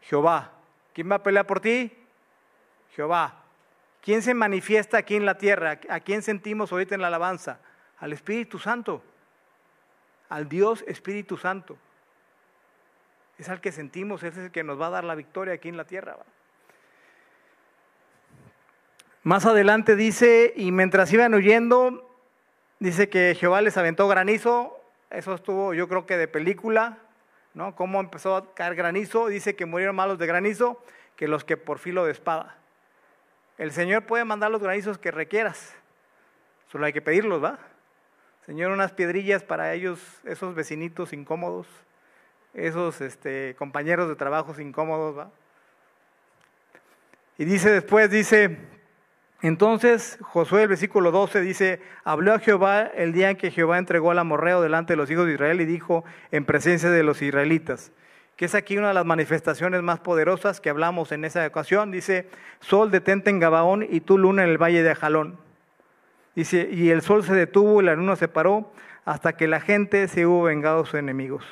[0.01, 0.53] Jehová.
[0.95, 1.93] ¿Quién va a pelear por ti?
[2.95, 3.43] Jehová.
[4.01, 5.79] ¿Quién se manifiesta aquí en la tierra?
[5.91, 7.61] ¿A quién sentimos ahorita en la alabanza?
[7.99, 9.03] Al Espíritu Santo.
[10.31, 11.77] Al Dios Espíritu Santo.
[13.39, 15.77] Es al que sentimos, es el que nos va a dar la victoria aquí en
[15.77, 16.17] la tierra.
[19.23, 22.09] Más adelante dice, y mientras iban huyendo,
[22.79, 26.99] dice que Jehová les aventó granizo, eso estuvo yo creo que de película,
[27.53, 27.75] ¿no?
[27.75, 30.83] Cómo empezó a caer granizo, dice que murieron malos de granizo
[31.17, 32.57] que los que por filo de espada.
[33.59, 35.75] El Señor puede mandar los granizos que requieras,
[36.71, 37.59] solo hay que pedirlos, ¿va?
[38.45, 41.67] Señor, unas piedrillas para ellos, esos vecinitos incómodos,
[42.57, 45.31] esos este, compañeros de trabajos incómodos, ¿va?
[47.39, 48.57] Y dice después, dice,
[49.43, 54.11] entonces Josué, el versículo 12 dice, habló a Jehová el día en que Jehová entregó
[54.11, 57.93] al amorreo delante de los hijos de Israel y dijo en presencia de los israelitas,
[58.37, 62.29] que es aquí una de las manifestaciones más poderosas que hablamos en esa ocasión, dice,
[62.61, 65.39] sol detente en Gabaón y tú luna en el valle de Ajalón.
[66.35, 68.73] Dice, y el sol se detuvo y la luna se paró
[69.05, 71.45] hasta que la gente se hubo vengado sus enemigos.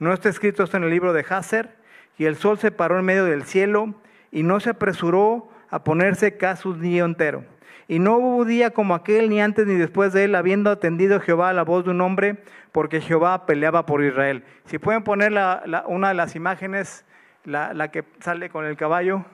[0.00, 1.76] No está escrito esto en el libro de Hazer,
[2.16, 3.94] y el sol se paró en medio del cielo
[4.32, 7.44] y no se apresuró a ponerse casus día entero.
[7.86, 11.50] Y no hubo día como aquel, ni antes ni después de él, habiendo atendido Jehová
[11.50, 14.44] a la voz de un hombre, porque Jehová peleaba por Israel.
[14.64, 15.32] Si pueden poner
[15.86, 17.04] una de las imágenes,
[17.44, 19.26] la, la que sale con el caballo,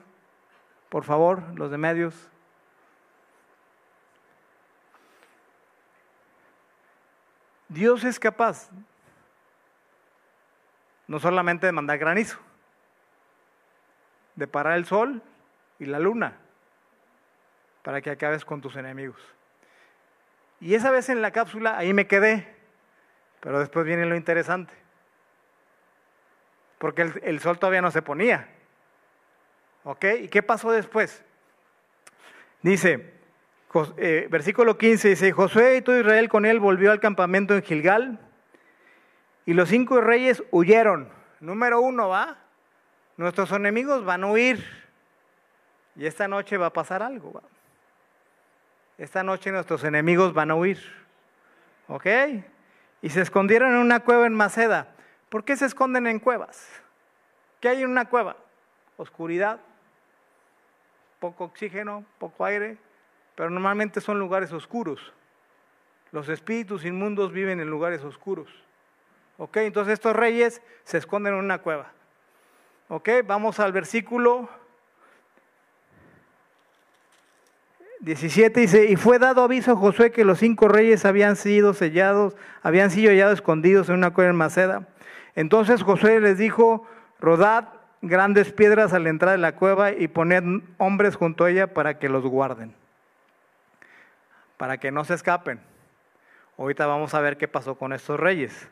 [0.89, 2.29] por favor, los de medios.
[7.69, 8.69] Dios es capaz
[11.07, 12.37] no solamente de mandar granizo,
[14.35, 15.21] de parar el sol
[15.79, 16.37] y la luna
[17.81, 19.21] para que acabes con tus enemigos.
[20.59, 22.53] Y esa vez en la cápsula ahí me quedé,
[23.39, 24.73] pero después viene lo interesante,
[26.79, 28.49] porque el, sol todavía no se ponía.
[29.83, 30.05] ¿Ok?
[30.21, 31.23] ¿Y qué pasó después?
[32.61, 33.13] Dice,
[33.97, 38.19] eh, versículo 15, dice, Josué y todo Israel con él volvió al campamento en Gilgal,
[39.47, 41.09] y los cinco reyes huyeron.
[41.39, 42.35] Número uno, ¿va?
[43.15, 44.63] Nuestros enemigos van a huir.
[45.95, 47.41] Y esta noche va a pasar algo.
[48.97, 50.79] Esta noche nuestros enemigos van a huir.
[51.87, 52.05] ¿Ok?
[53.01, 54.89] Y se escondieron en una cueva en Maceda.
[55.29, 56.67] ¿Por qué se esconden en cuevas?
[57.61, 58.35] ¿Qué hay en una cueva?
[58.97, 59.61] Oscuridad,
[61.21, 62.77] poco oxígeno, poco aire,
[63.35, 65.13] pero normalmente son lugares oscuros.
[66.11, 68.66] Los espíritus inmundos viven en lugares oscuros.
[69.37, 69.57] ¿Ok?
[69.57, 71.91] Entonces estos reyes se esconden en una cueva.
[72.89, 73.09] ¿Ok?
[73.25, 74.49] Vamos al versículo
[77.99, 82.35] 17 dice, y fue dado aviso a Josué que los cinco reyes habían sido sellados,
[82.61, 84.87] habían sido hallados escondidos en una cueva en Maceda.
[85.35, 86.85] Entonces Josué les dijo,
[87.19, 87.69] rodad
[88.01, 90.43] grandes piedras a la entrada de la cueva y poned
[90.77, 92.75] hombres junto a ella para que los guarden,
[94.57, 95.59] para que no se escapen.
[96.57, 98.69] Ahorita vamos a ver qué pasó con estos reyes.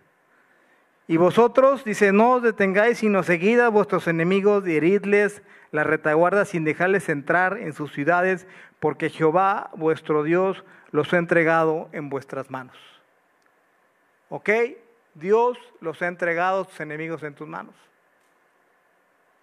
[1.08, 6.46] Y vosotros, dice, no os detengáis, sino seguid a vuestros enemigos y heridles la retaguarda
[6.46, 8.48] sin dejarles entrar en sus ciudades,
[8.80, 12.78] porque Jehová vuestro Dios los ha entregado en vuestras manos.
[14.30, 14.50] ¿Ok?
[15.14, 17.76] Dios los ha entregado a tus enemigos en tus manos.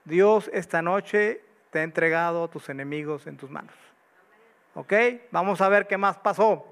[0.04, 3.74] Dios esta noche te ha entregado a tus enemigos en tus manos.
[4.74, 4.92] ¿Ok?
[5.30, 6.71] Vamos a ver qué más pasó.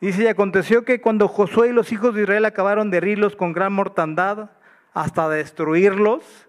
[0.00, 3.52] Dice, y aconteció que cuando Josué y los hijos de Israel acabaron de herirlos con
[3.52, 4.50] gran mortandad
[4.92, 6.48] hasta destruirlos,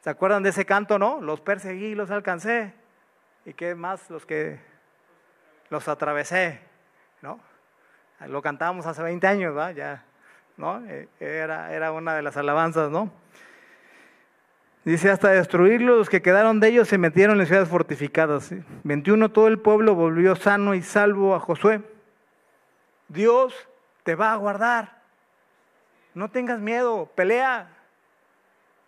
[0.00, 1.20] ¿se acuerdan de ese canto, no?
[1.20, 2.74] Los perseguí, los alcancé.
[3.44, 4.08] ¿Y qué más?
[4.08, 4.60] Los que
[5.68, 6.60] los atravesé,
[7.22, 7.40] ¿no?
[8.28, 9.72] Lo cantábamos hace 20 años, ¿va?
[9.72, 10.04] Ya,
[10.56, 10.84] ¿no?
[10.86, 13.10] Eh, era, era una de las alabanzas, ¿no?
[14.84, 18.54] Dice, hasta destruirlos, los que quedaron de ellos se metieron en ciudades fortificadas.
[18.84, 21.82] 21, todo el pueblo volvió sano y salvo a Josué
[23.08, 23.54] Dios
[24.02, 25.02] te va a guardar.
[26.14, 27.68] No tengas miedo, pelea,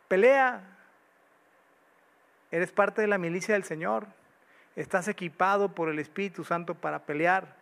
[0.09, 0.62] pelea.
[2.50, 4.07] Eres parte de la milicia del Señor.
[4.76, 7.57] Estás equipado por el Espíritu Santo para pelear.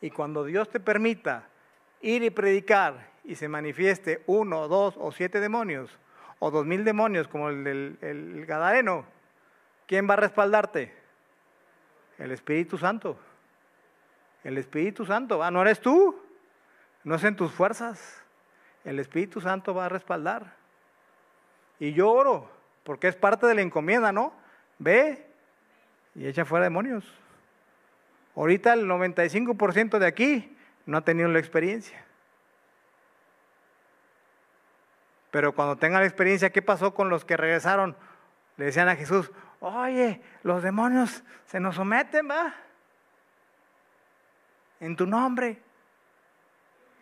[0.00, 1.44] Y cuando Dios te permita
[2.00, 5.98] ir y predicar y se manifieste uno, dos o siete demonios,
[6.38, 9.04] o dos mil demonios como el del el Gadareno,
[9.86, 10.94] ¿quién va a respaldarte?
[12.18, 13.18] El Espíritu Santo.
[14.44, 16.18] El Espíritu Santo, ¿no eres tú?
[17.04, 18.22] No es en tus fuerzas.
[18.84, 20.54] El Espíritu Santo va a respaldar.
[21.78, 22.50] Y yo oro,
[22.84, 24.32] porque es parte de la encomienda, ¿no?
[24.78, 25.26] Ve
[26.14, 27.04] y echa fuera demonios.
[28.36, 32.04] Ahorita el 95% de aquí no ha tenido la experiencia.
[35.30, 37.96] Pero cuando tengan la experiencia, ¿qué pasó con los que regresaron?
[38.56, 42.54] Le decían a Jesús, oye, los demonios se nos someten, ¿va?
[44.80, 45.58] En tu nombre.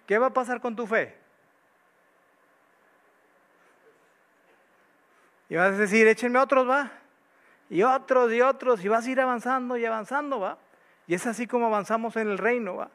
[0.06, 1.14] ¿Qué va a pasar con tu fe?
[5.48, 6.90] Y vas a decir, échenme otros, va.
[7.70, 10.58] Y otros y otros, y vas a ir avanzando y avanzando, va.
[11.06, 12.90] Y es así como avanzamos en el reino, va.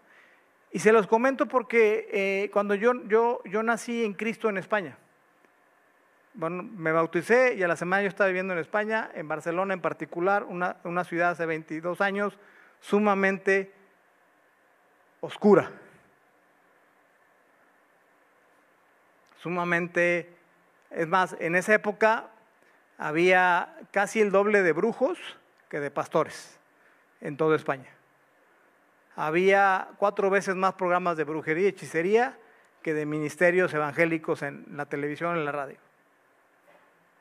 [0.71, 4.97] Y se los comento porque eh, cuando yo, yo, yo nací en Cristo en España,
[6.33, 9.81] bueno, me bauticé y a la semana yo estaba viviendo en España, en Barcelona en
[9.81, 12.39] particular, una, una ciudad hace 22 años,
[12.81, 13.71] sumamente
[15.23, 15.71] oscura,
[19.37, 20.29] sumamente,
[20.91, 22.27] es más, en esa época
[22.97, 25.17] había casi el doble de brujos
[25.69, 26.59] que de pastores
[27.21, 27.89] en toda España.
[29.15, 32.37] Había cuatro veces más programas de brujería y hechicería
[32.81, 35.77] que de ministerios evangélicos en la televisión, en la radio.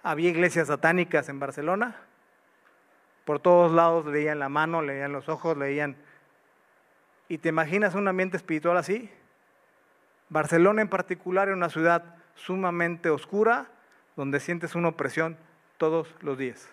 [0.02, 1.94] Había iglesias satánicas en Barcelona.
[3.24, 5.96] Por todos lados leían la mano, leían los ojos, leían...
[7.32, 9.10] ¿Y te imaginas un ambiente espiritual así?
[10.28, 13.68] Barcelona en particular es una ciudad sumamente oscura,
[14.16, 15.38] donde sientes una opresión
[15.78, 16.68] todos los días.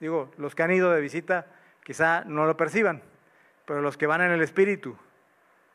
[0.00, 1.46] Digo, los que han ido de visita
[1.84, 3.00] quizá no lo perciban,
[3.64, 4.96] pero los que van en el espíritu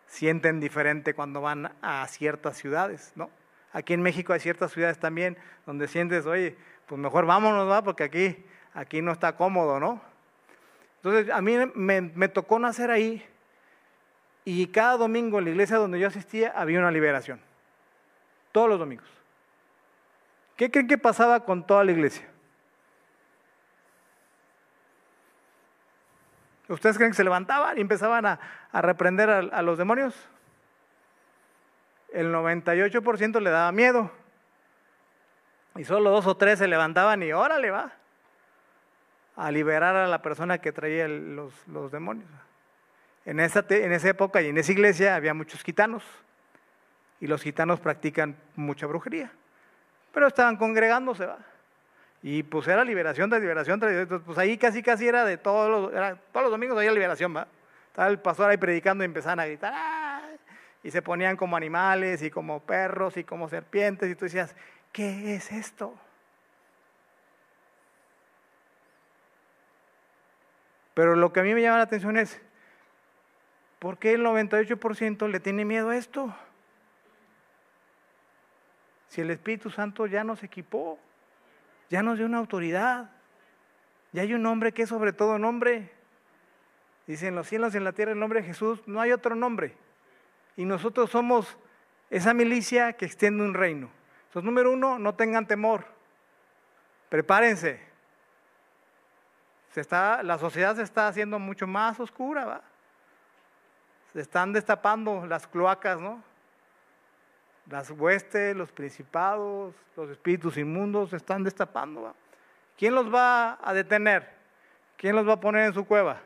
[0.05, 3.29] sienten diferente cuando van a ciertas ciudades, ¿no?
[3.71, 8.03] Aquí en México hay ciertas ciudades también donde sientes, oye, pues mejor vámonos, va, porque
[8.03, 10.08] aquí, aquí no está cómodo, ¿no?
[11.01, 13.25] Entonces, a mí me, tocó nacer ahí
[14.43, 17.39] y cada domingo en la iglesia donde yo asistía había una liberación.
[18.51, 19.07] Todos los domingos.
[20.57, 22.27] ¿Qué creen que pasaba con toda la iglesia?
[26.67, 28.39] ¿Ustedes creen que se levantaban y empezaban a,
[28.73, 30.13] reprender a, los demonios?
[32.11, 34.11] El 98% le daba miedo.
[35.75, 37.98] Y solo dos o tres se levantaban y órale va.
[39.39, 41.53] A liberar a la persona que traía los,
[41.91, 42.29] demonios.
[43.25, 46.03] En esa, en esa época y en esa iglesia había muchos gitanos.
[47.21, 49.31] Y los gitanos practican mucha brujería.
[50.13, 51.37] Pero estaban congregándose, va.
[52.21, 53.79] Y pues era liberación de liberación,
[54.25, 55.91] pues ahí casi casi era de todos los,
[56.31, 57.47] todos los domingos había liberación, va.
[57.87, 60.23] Estaba el pastor ahí predicando y empezaban a gritar,
[60.83, 64.55] y se ponían como animales y como perros y como serpientes y tú decías,
[64.91, 65.93] ¿qué es esto?
[70.99, 72.41] Pero lo que a mí me llama la atención es,
[73.79, 76.35] ¿por qué el 98% le tiene miedo a esto?
[79.07, 80.99] Si el Espíritu Santo ya nos equipó
[81.89, 83.11] ya nos dio una autoridad.
[84.11, 85.89] Ya hay un nombre que es sobre todo nombre.
[87.07, 89.35] Dice, en los cielos y en la tierra el nombre de Jesús, no hay otro
[89.35, 89.77] nombre.
[90.57, 91.57] Y nosotros somos
[92.09, 93.89] esa milicia que extiende un reino.
[94.27, 95.85] Entonces, número uno, no tengan temor.
[97.07, 97.88] Prepárense.
[99.71, 102.61] Se está, la sociedad se está haciendo mucho más oscura, ¿va?
[104.13, 106.23] Se están destapando las cloacas, ¿no?
[107.67, 112.15] Las huestes, los principados, los espíritus inmundos se están destapando.
[112.77, 114.27] ¿Quién los va a detener?
[114.97, 116.19] ¿Quién los va a poner en su cueva?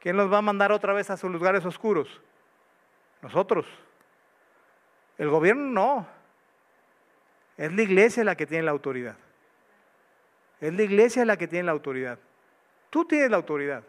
[0.00, 2.20] ¿Quién los va a mandar otra vez a sus lugares oscuros?
[3.20, 3.66] Nosotros.
[5.18, 6.06] El gobierno no.
[7.56, 9.16] Es la iglesia la que tiene la autoridad.
[10.60, 12.18] Es la iglesia la que tiene la autoridad.
[12.94, 13.82] Tú tienes la autoridad.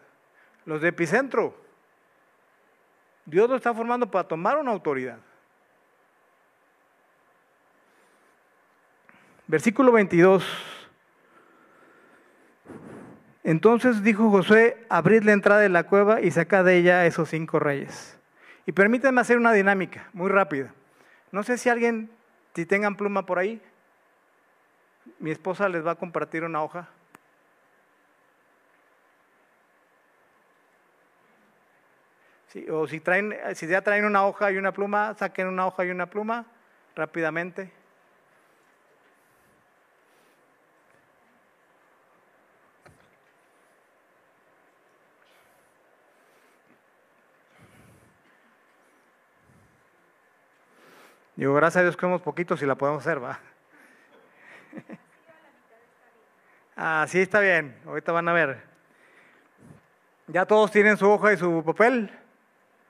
[0.64, 1.54] Los de epicentro.
[3.24, 5.20] Dios lo está formando para tomar una autoridad.
[9.46, 10.44] Versículo 22.
[13.44, 17.28] Entonces dijo Josué, abrid la entrada de la cueva y sacad de ella a esos
[17.28, 18.18] cinco reyes.
[18.66, 20.74] Y permítanme hacer una dinámica muy rápida.
[21.30, 22.10] No sé si alguien,
[22.56, 23.62] si tengan pluma por ahí,
[25.20, 26.88] mi esposa les va a compartir una hoja.
[32.48, 35.66] Sí, o si, traen, eh, si ya traen una hoja y una pluma, saquen una
[35.66, 36.46] hoja y una pluma
[36.94, 37.72] rápidamente.
[51.36, 53.38] Digo, gracias a Dios que somos poquitos y la podemos hacer, va.
[56.78, 57.74] Ah, sí, está bien.
[57.86, 58.62] Ahorita van a ver.
[60.26, 62.10] ¿Ya todos tienen su hoja y su papel?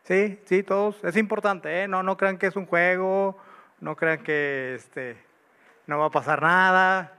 [0.07, 1.03] Sí, sí, todos.
[1.03, 1.89] Es importante, ¿eh?
[1.89, 3.37] No, no crean que es un juego,
[3.81, 5.17] no crean que este,
[5.89, 7.13] no va a pasar nada.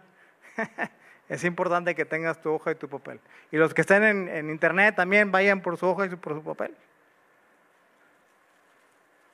[1.29, 3.19] es importante que tengas tu hoja y tu papel.
[3.51, 6.73] Y los que estén en, internet también vayan por su hoja y por su papel.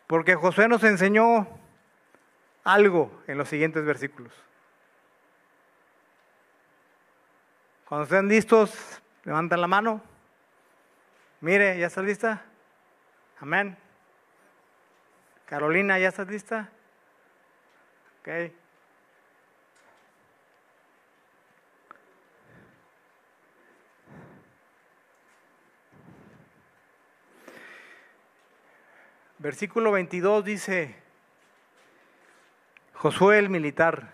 [0.07, 1.47] Porque Josué nos enseñó
[2.63, 4.33] algo en los siguientes versículos.
[7.87, 10.01] Cuando estén listos, levanten la mano.
[11.39, 12.43] Mire, ¿ya estás lista?
[13.43, 13.75] Amén.
[15.45, 16.69] Carolina, ¿ya estás lista?
[18.21, 18.53] Ok.
[29.39, 30.95] Versículo 22 dice,
[32.93, 34.13] Josué el militar,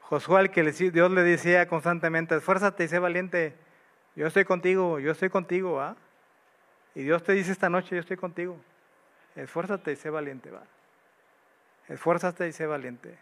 [0.00, 3.54] Josué al que Dios le decía constantemente, esfuérzate y sé valiente,
[4.14, 5.94] yo estoy contigo, yo estoy contigo, ¿va?
[6.96, 8.56] Y Dios te dice esta noche, yo estoy contigo,
[9.34, 10.62] esfuérzate y sé valiente, ¿va?
[11.88, 13.18] Esfuérzate y sé valiente.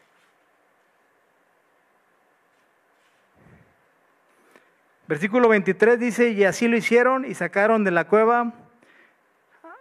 [5.09, 8.53] Versículo 23 dice, y así lo hicieron y sacaron de la cueva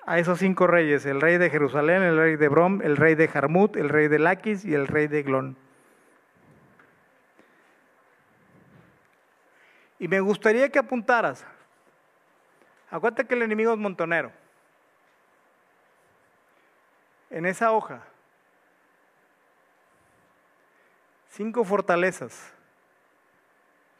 [0.07, 3.27] a esos cinco reyes, el rey de Jerusalén, el rey de Brom, el rey de
[3.27, 5.55] Jarmut, el rey de Laquis y el rey de Glon.
[9.99, 11.45] Y me gustaría que apuntaras.
[12.93, 14.31] Acuérdate que el enemigo es montonero.
[17.31, 18.03] En esa hoja,
[21.31, 22.53] cinco fortalezas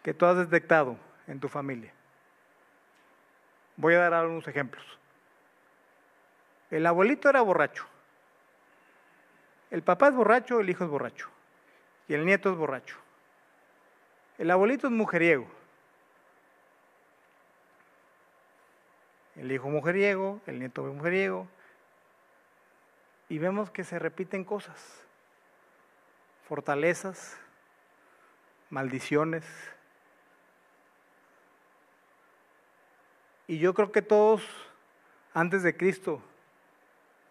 [0.04, 1.92] que tú has detectado en tu familia.
[3.78, 4.86] Voy a dar algunos ejemplos.
[6.70, 7.88] El abuelito era borracho.
[9.72, 11.30] El papá es borracho, el hijo es borracho.
[12.08, 12.98] Y el nieto es borracho.
[14.38, 15.63] El abuelito es mujeriego.
[19.36, 21.48] El hijo mujeriego, el nieto mujeriego,
[23.30, 24.76] y vemos que se repiten cosas,
[26.48, 27.38] fortalezas,
[28.70, 29.46] maldiciones.
[33.48, 34.44] Y yo creo que todos,
[35.34, 36.22] antes de Cristo,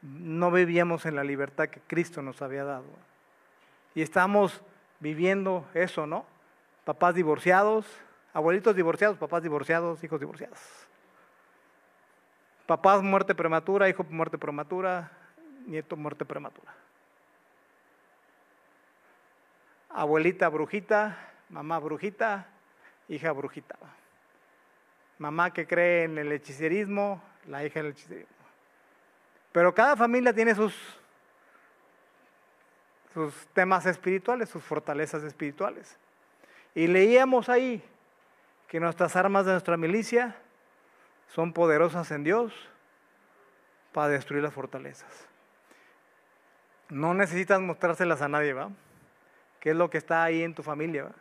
[0.02, 2.86] no vivíamos en la libertad que Cristo nos había dado.
[3.94, 4.62] Y estamos
[4.98, 6.26] viviendo eso, ¿no?
[6.84, 7.86] Papás divorciados,
[8.32, 10.58] abuelitos divorciados, papás divorciados, hijos divorciados.
[12.72, 15.10] Papás muerte prematura, hijo muerte prematura,
[15.66, 16.72] nieto muerte prematura.
[19.90, 21.18] Abuelita brujita,
[21.50, 22.48] mamá brujita,
[23.10, 23.76] hija brujita.
[25.18, 28.46] Mamá que cree en el hechicerismo, la hija del hechicerismo.
[29.52, 30.74] Pero cada familia tiene sus,
[33.12, 35.98] sus temas espirituales, sus fortalezas espirituales.
[36.74, 37.84] Y leíamos ahí
[38.66, 40.34] que nuestras armas de nuestra milicia
[41.34, 42.52] son poderosas en Dios
[43.92, 45.26] para destruir las fortalezas.
[46.88, 48.70] No necesitas mostrárselas a nadie, ¿va?
[49.60, 51.04] ¿Qué es lo que está ahí en tu familia?
[51.04, 51.12] ¿va?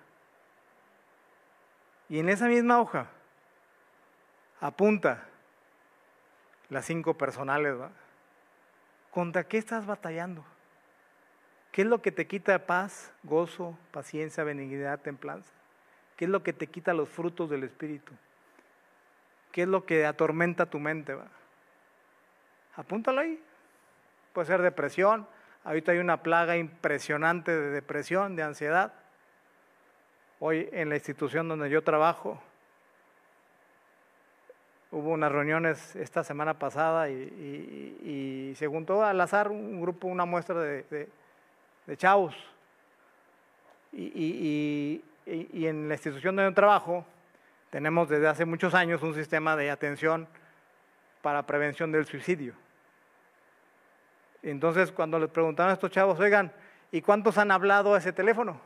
[2.10, 3.08] Y en esa misma hoja
[4.60, 5.24] apunta
[6.70, 7.92] las cinco personales, ¿va?
[9.12, 10.44] ¿Contra qué estás batallando?
[11.72, 15.52] ¿Qué es lo que te quita paz, gozo, paciencia, benignidad, templanza?
[16.18, 18.14] ¿Qué es lo que te quita los frutos del Espíritu?
[19.52, 21.18] ¿Qué es lo que atormenta tu mente?
[22.76, 23.42] Apúntalo ahí.
[24.34, 25.28] Puede ser depresión.
[25.64, 28.94] Ahorita hay una plaga impresionante de depresión, de ansiedad.
[30.40, 32.42] Hoy en la institución donde yo trabajo,
[34.90, 40.60] hubo unas reuniones esta semana pasada y, se juntó al azar un grupo, una muestra
[40.60, 41.10] de,
[41.86, 42.36] de chavos.
[43.94, 47.06] Y, en la institución donde yo trabajo,
[47.72, 50.28] tenemos desde hace muchos años un sistema de atención
[51.22, 52.54] para prevención del suicidio.
[54.44, 56.52] Entonces, cuando les preguntaron a estos chavos, oigan,
[56.92, 58.60] ¿y cuántos han hablado a ese teléfono?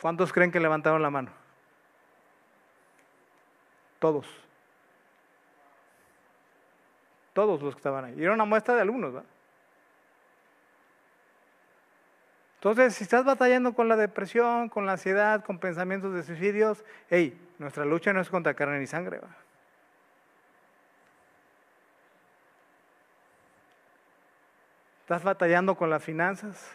[0.00, 1.30] ¿Cuántos creen que levantaron la mano?
[3.98, 4.26] Todos.
[7.34, 8.14] Todos los que estaban ahí.
[8.16, 9.28] Y era una muestra de alumnos, ¿verdad?
[12.68, 17.40] Entonces, si estás batallando con la depresión, con la ansiedad, con pensamientos de suicidios, hey,
[17.60, 19.20] nuestra lucha no es contra carne ni sangre.
[25.02, 26.68] ¿Estás batallando con las finanzas?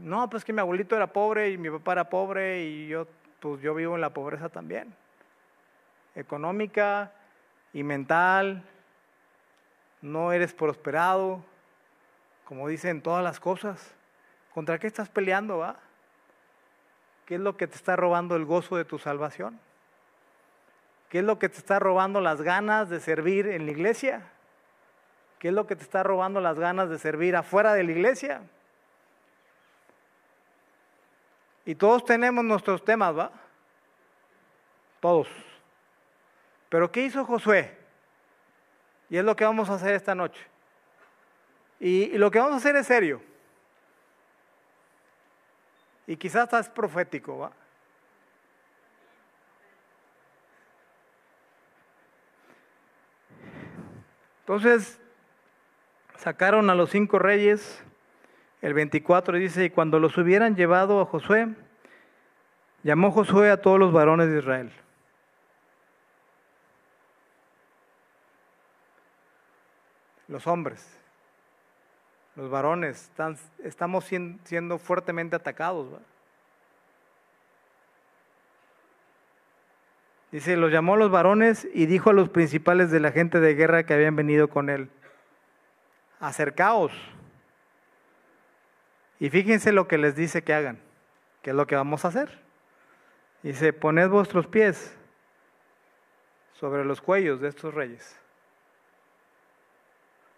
[0.00, 3.06] No, pues que mi abuelito era pobre y mi papá era pobre y yo,
[3.38, 4.92] pues yo vivo en la pobreza también.
[6.16, 7.12] Económica
[7.72, 8.64] y mental.
[10.00, 11.44] no eres prosperado,
[12.44, 13.94] como dicen todas las cosas.
[14.54, 15.76] ¿Contra qué estás peleando, va?
[17.26, 19.58] ¿Qué es lo que te está robando el gozo de tu salvación?
[21.08, 24.22] ¿Qué es lo que te está robando las ganas de servir en la iglesia?
[25.38, 28.42] ¿Qué es lo que te está robando las ganas de servir afuera de la iglesia?
[31.64, 33.32] Y todos tenemos nuestros temas, ¿va?
[35.00, 35.28] Todos.
[36.68, 37.76] Pero ¿qué hizo Josué?
[39.10, 40.51] Y es lo que vamos a hacer esta noche.
[41.84, 43.20] Y, lo que vamos a hacer es serio.
[46.06, 47.52] Y quizás estás profético, ¿va?
[54.42, 55.00] Entonces,
[56.18, 57.82] sacaron a los cinco reyes,
[58.60, 61.48] el 24 dice, y cuando los hubieran llevado a Josué,
[62.84, 64.72] llamó Josué a todos los varones de Israel.
[70.28, 71.01] Los hombres,
[72.34, 75.88] los varones, están, estamos siendo fuertemente atacados.
[80.30, 83.54] Dice, los llamó a los varones y dijo a los principales de la gente de
[83.54, 84.88] guerra que habían venido con él,
[86.20, 86.92] acercaos.
[89.20, 90.80] Y fíjense lo que les dice que hagan,
[91.42, 92.40] que es lo que vamos a hacer.
[93.42, 94.96] Dice, poned vuestros pies
[96.54, 98.16] sobre los cuellos de estos reyes.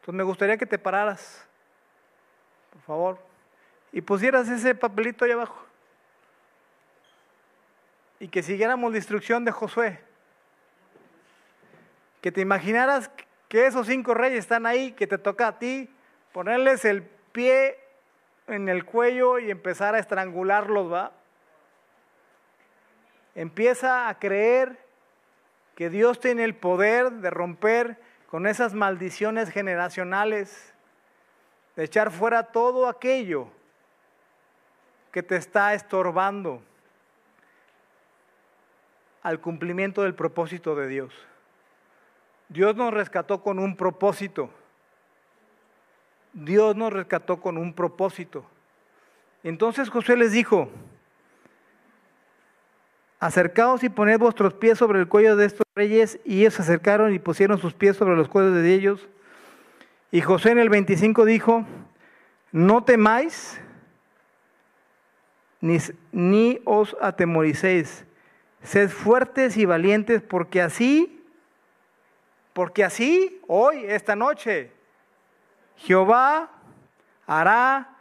[0.01, 1.47] Entonces me gustaría que te pararas
[2.75, 3.19] por favor,
[3.93, 5.65] y pusieras ese papelito ahí abajo.
[8.19, 10.01] Y que siguiéramos la instrucción de Josué.
[12.21, 13.11] Que te imaginaras
[13.49, 15.89] que esos cinco reyes están ahí, que te toca a ti
[16.33, 17.79] ponerles el pie
[18.49, 21.13] en el cuello y empezar a estrangularlos, ¿va?
[23.37, 24.77] Empieza a creer
[25.77, 30.74] que Dios tiene el poder de romper con esas maldiciones generacionales
[31.77, 33.49] de echar fuera todo aquello
[35.11, 36.63] que te está estorbando
[39.23, 41.15] al cumplimiento del propósito de Dios.
[42.49, 44.51] Dios nos rescató con un propósito.
[46.33, 48.45] Dios nos rescató con un propósito.
[49.43, 50.69] Entonces José les dijo,
[53.21, 57.15] acercaos y poned vuestros pies sobre el cuello de estos reyes, y ellos se acercaron
[57.15, 59.09] y pusieron sus pies sobre los cuellos de ellos.
[60.15, 61.67] Y José en el 25 dijo,
[62.53, 63.61] no temáis
[65.61, 65.79] ni,
[66.13, 68.05] ni os atemoricéis,
[68.63, 71.21] sed fuertes y valientes porque así,
[72.53, 74.71] porque así, hoy, esta noche,
[75.79, 76.49] Jehová
[77.27, 77.97] hará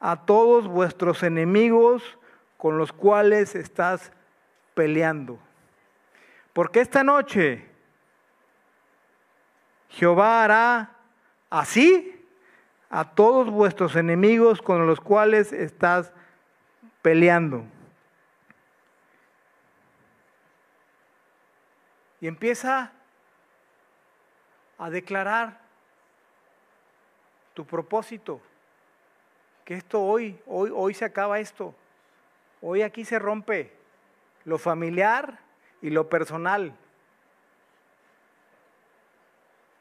[0.00, 2.16] a todos vuestros enemigos
[2.56, 4.10] con los cuales estás
[4.72, 5.38] peleando.
[6.54, 7.68] Porque esta noche
[9.90, 10.94] Jehová hará
[11.50, 12.14] así
[12.90, 16.12] a todos vuestros enemigos con los cuales estás
[17.02, 17.64] peleando.
[22.20, 22.92] Y empieza
[24.78, 25.60] a declarar
[27.54, 28.40] tu propósito,
[29.64, 31.74] que esto hoy, hoy, hoy se acaba esto,
[32.62, 33.72] hoy aquí se rompe
[34.44, 35.38] lo familiar
[35.82, 36.74] y lo personal.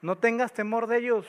[0.01, 1.28] No tengas temor de ellos.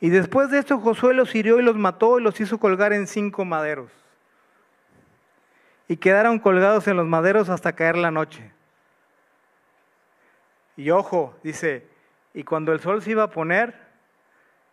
[0.00, 3.06] Y después de esto Josué los hirió y los mató y los hizo colgar en
[3.06, 3.90] cinco maderos.
[5.88, 8.52] Y quedaron colgados en los maderos hasta caer la noche.
[10.76, 11.88] Y ojo, dice,
[12.32, 13.74] y cuando el sol se iba a poner,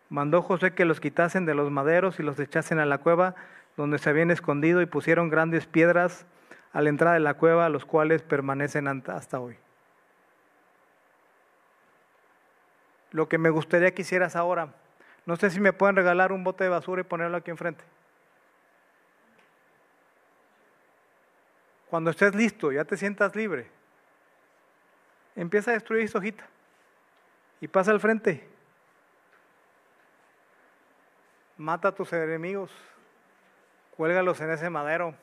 [0.10, 3.34] mandó José que los quitasen de los maderos y los echasen a la cueva
[3.76, 6.26] donde se habían escondido y pusieron grandes piedras
[6.72, 9.58] a la entrada de la cueva, los cuales permanecen hasta hoy.
[13.12, 14.74] Lo que me gustaría que hicieras ahora
[15.26, 17.84] no sé si me pueden regalar un bote de basura y ponerlo aquí enfrente.
[21.90, 23.68] Cuando estés listo, ya te sientas libre,
[25.36, 26.46] empieza a destruir esa hojita
[27.62, 28.48] y pasa al frente.
[31.58, 32.72] Mata a tus enemigos,
[33.96, 35.16] cuélgalos en ese madero.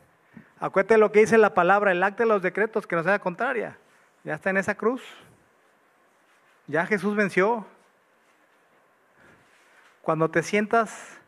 [0.59, 3.77] Acuérdate lo que dice la palabra, el acta de los decretos, que no sea contraria.
[4.25, 5.03] Ya está en esa cruz.
[6.67, 7.67] Ya Jesús venció.
[10.03, 11.19] Cuando te sientas,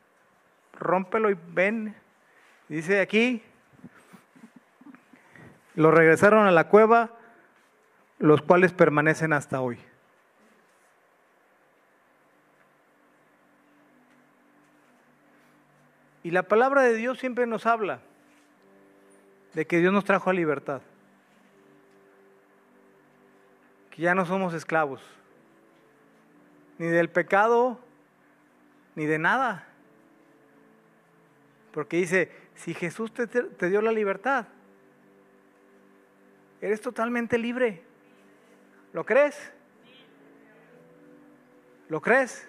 [0.74, 1.96] rómpelo y ven.
[2.68, 3.42] Dice aquí,
[5.74, 7.10] lo regresaron a la cueva,
[8.18, 9.78] los cuales permanecen hasta hoy.
[16.22, 18.00] Y la palabra de Dios siempre nos habla
[19.54, 20.82] de que Dios nos trajo a libertad.
[23.94, 25.00] que ya no somos esclavos,
[26.78, 27.78] ni del pecado,
[28.95, 29.66] ni de nada.
[31.72, 34.47] Porque dice, si Jesús te, te dio la libertad,
[36.61, 37.82] eres totalmente libre.
[38.92, 39.53] ¿Lo crees?
[41.88, 42.49] ¿Lo crees?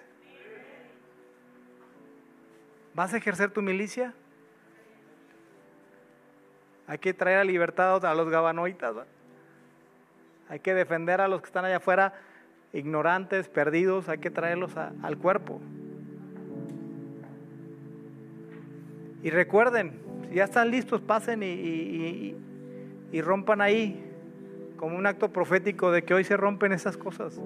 [2.94, 4.14] ¿Vas a ejercer tu milicia?
[6.86, 8.94] Hay que traer a libertad a los gabanoitas.
[10.48, 12.14] Hay que defender a los que están allá afuera,
[12.72, 14.08] ignorantes, perdidos.
[14.08, 15.60] Hay que traerlos al cuerpo.
[19.22, 19.92] Y recuerden,
[20.28, 22.34] si ya están listos, pasen y,
[23.12, 24.02] y rompan ahí,
[24.76, 27.40] como un acto profético de que hoy se rompen esas cosas.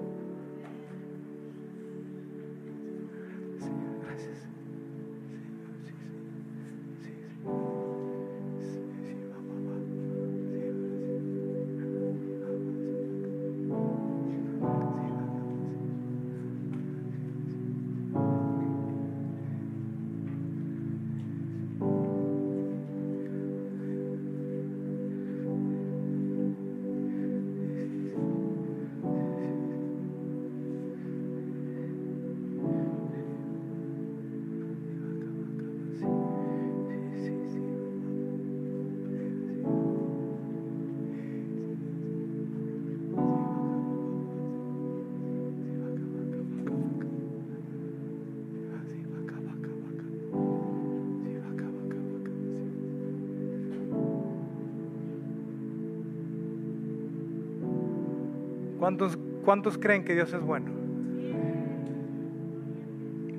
[58.91, 60.69] ¿Cuántos, ¿Cuántos creen que Dios es bueno?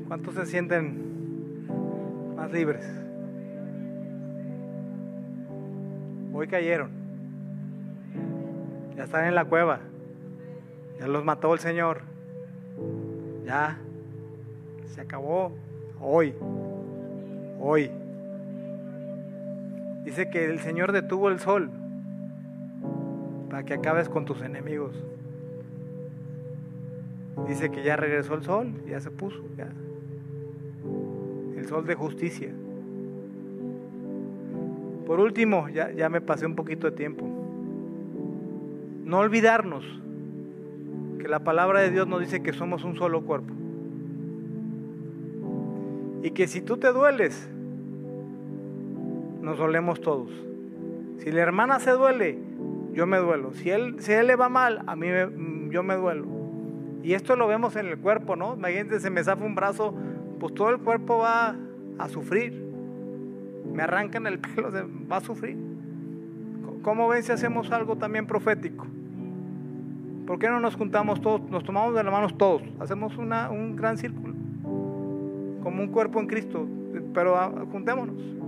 [0.09, 1.67] ¿Cuántos se sienten
[2.35, 2.83] más libres?
[6.33, 6.89] Hoy cayeron.
[8.97, 9.81] Ya están en la cueva.
[10.99, 12.01] Ya los mató el Señor.
[13.45, 13.79] Ya.
[14.87, 15.53] Se acabó.
[16.01, 16.35] Hoy.
[17.61, 17.91] Hoy.
[20.03, 21.69] Dice que el Señor detuvo el sol
[23.51, 24.97] para que acabes con tus enemigos.
[27.47, 29.69] Dice que ya regresó el sol, ya se puso, ya.
[31.57, 32.53] El sol de justicia.
[35.07, 37.27] Por último, ya, ya me pasé un poquito de tiempo.
[39.05, 39.85] No olvidarnos
[41.19, 43.53] que la palabra de Dios nos dice que somos un solo cuerpo.
[46.23, 47.49] Y que si tú te dueles,
[49.41, 50.31] nos dolemos todos.
[51.19, 52.39] Si la hermana se duele,
[52.93, 53.53] yo me duelo.
[53.53, 55.09] Si él, si él le va mal, a mí
[55.71, 56.27] yo me duelo.
[57.03, 58.55] Y esto lo vemos en el cuerpo, ¿no?
[58.55, 59.95] Imagínate, se me zafa un brazo,
[60.39, 61.57] pues todo el cuerpo va
[61.99, 62.53] a sufrir.
[63.73, 64.71] Me arrancan el pelo,
[65.11, 65.57] va a sufrir.
[66.83, 68.87] ¿Cómo ven si hacemos algo también profético?
[70.27, 72.63] ¿Por qué no nos juntamos todos, nos tomamos de las manos todos?
[72.81, 74.35] Hacemos un gran círculo,
[75.63, 76.67] como un cuerpo en Cristo,
[77.13, 78.42] pero ah, juntémonos.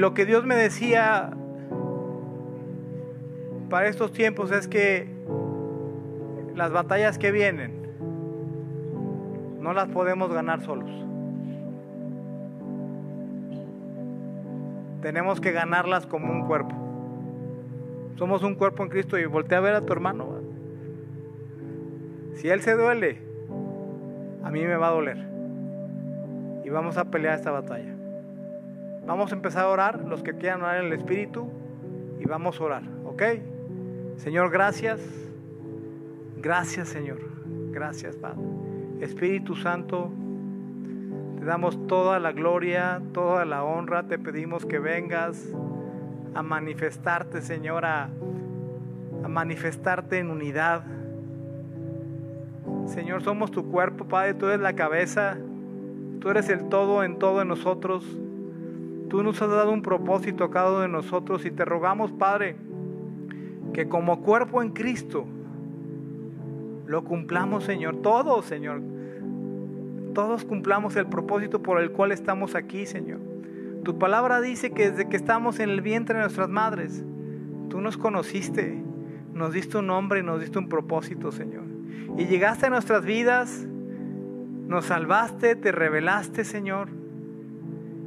[0.00, 1.30] Lo que Dios me decía
[3.68, 5.06] para estos tiempos es que
[6.56, 7.82] las batallas que vienen
[9.60, 10.90] no las podemos ganar solos.
[15.02, 16.74] Tenemos que ganarlas como un cuerpo.
[18.16, 20.40] Somos un cuerpo en Cristo y voltea a ver a tu hermano.
[22.36, 23.18] Si él se duele,
[24.42, 25.18] a mí me va a doler.
[26.64, 27.99] Y vamos a pelear esta batalla.
[29.10, 31.50] Vamos a empezar a orar, los que quieran orar en el Espíritu,
[32.20, 33.22] y vamos a orar, ¿ok?
[34.14, 35.00] Señor, gracias.
[36.36, 37.18] Gracias, Señor.
[37.72, 38.38] Gracias, Padre.
[39.00, 40.12] Espíritu Santo,
[41.40, 44.04] te damos toda la gloria, toda la honra.
[44.04, 45.44] Te pedimos que vengas
[46.32, 48.10] a manifestarte, Señor, a,
[49.24, 50.84] a manifestarte en unidad.
[52.86, 54.34] Señor, somos tu cuerpo, Padre.
[54.34, 55.36] Tú eres la cabeza.
[56.20, 58.04] Tú eres el todo en todo en nosotros.
[59.10, 62.54] Tú nos has dado un propósito a cada uno de nosotros y te rogamos, Padre,
[63.72, 65.26] que como cuerpo en Cristo
[66.86, 68.02] lo cumplamos, Señor.
[68.02, 68.80] Todos, Señor.
[70.14, 73.18] Todos cumplamos el propósito por el cual estamos aquí, Señor.
[73.82, 77.04] Tu palabra dice que desde que estamos en el vientre de nuestras madres,
[77.68, 78.80] tú nos conociste,
[79.34, 81.64] nos diste un nombre y nos diste un propósito, Señor.
[82.16, 83.66] Y llegaste a nuestras vidas,
[84.68, 86.99] nos salvaste, te revelaste, Señor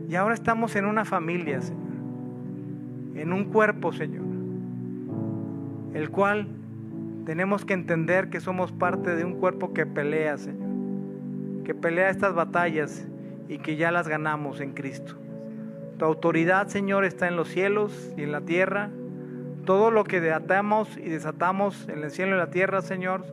[0.10, 1.82] y ahora estamos en una familia, Señor.
[3.16, 4.26] En un cuerpo, Señor.
[5.94, 6.48] El cual
[7.26, 11.64] Tenemos que entender que somos parte de un cuerpo que pelea, Señor.
[11.64, 13.08] Que pelea estas batallas
[13.48, 15.16] y que ya las ganamos en Cristo.
[15.98, 18.90] Tu autoridad, Señor, está en los cielos y en la tierra.
[19.64, 23.24] Todo lo que atamos y desatamos en el cielo y en la tierra, Señor,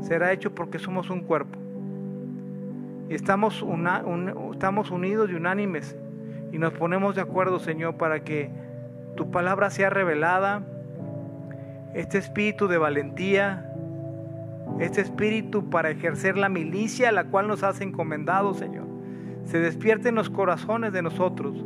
[0.00, 1.58] será hecho porque somos un cuerpo.
[3.10, 3.62] Estamos,
[4.52, 5.94] estamos unidos y unánimes
[6.54, 8.48] y nos ponemos de acuerdo, Señor, para que
[9.16, 10.62] tu palabra sea revelada,
[11.94, 13.72] este espíritu de valentía,
[14.78, 18.86] este espíritu para ejercer la milicia a la cual nos has encomendado, Señor,
[19.46, 21.56] se despierte en los corazones de nosotros,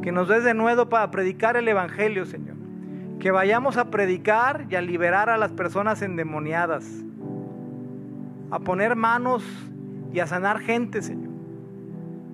[0.00, 2.56] que nos des de nuevo para predicar el Evangelio, Señor,
[3.20, 6.86] que vayamos a predicar y a liberar a las personas endemoniadas,
[8.50, 9.44] a poner manos
[10.10, 11.32] y a sanar gente, Señor,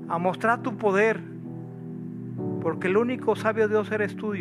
[0.09, 1.28] a mostrar tu poder
[2.69, 4.35] porque el único sabio Dios eres tú,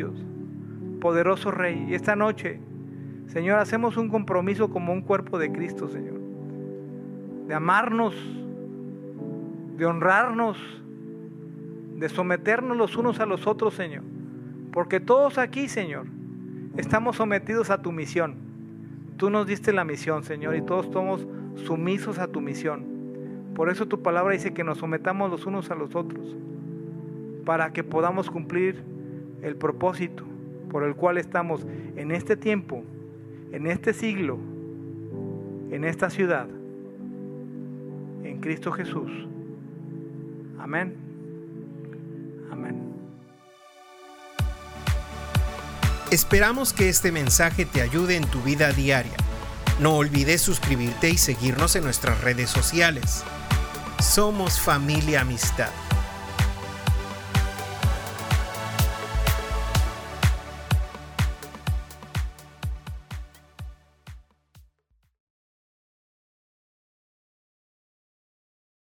[1.00, 1.86] poderoso Rey.
[1.88, 2.60] Y esta noche,
[3.28, 6.20] Señor, hacemos un compromiso como un cuerpo de Cristo, Señor,
[7.48, 8.14] de amarnos,
[9.78, 10.58] de honrarnos,
[11.96, 14.04] de someternos los unos a los otros, Señor.
[14.74, 16.08] Porque todos aquí, Señor,
[16.76, 18.36] estamos sometidos a tu misión.
[19.16, 21.26] Tú nos diste la misión, Señor, y todos somos
[21.56, 22.84] sumisos a tu misión.
[23.56, 26.36] Por eso tu palabra dice que nos sometamos los unos a los otros
[27.48, 28.84] para que podamos cumplir
[29.41, 30.26] el propósito
[30.70, 32.84] por el cual estamos en este tiempo,
[33.54, 34.38] en este siglo,
[35.72, 36.50] en esta ciudad,
[38.26, 39.10] en Cristo Jesús.
[40.60, 40.98] Amén.
[42.52, 42.84] Amén.
[46.12, 49.16] Esperamos que este mensaje te ayude en tu vida diaria.
[49.80, 53.24] No olvides suscribirte y seguirnos en nuestras redes sociales.
[54.02, 55.72] Somos familia amistad.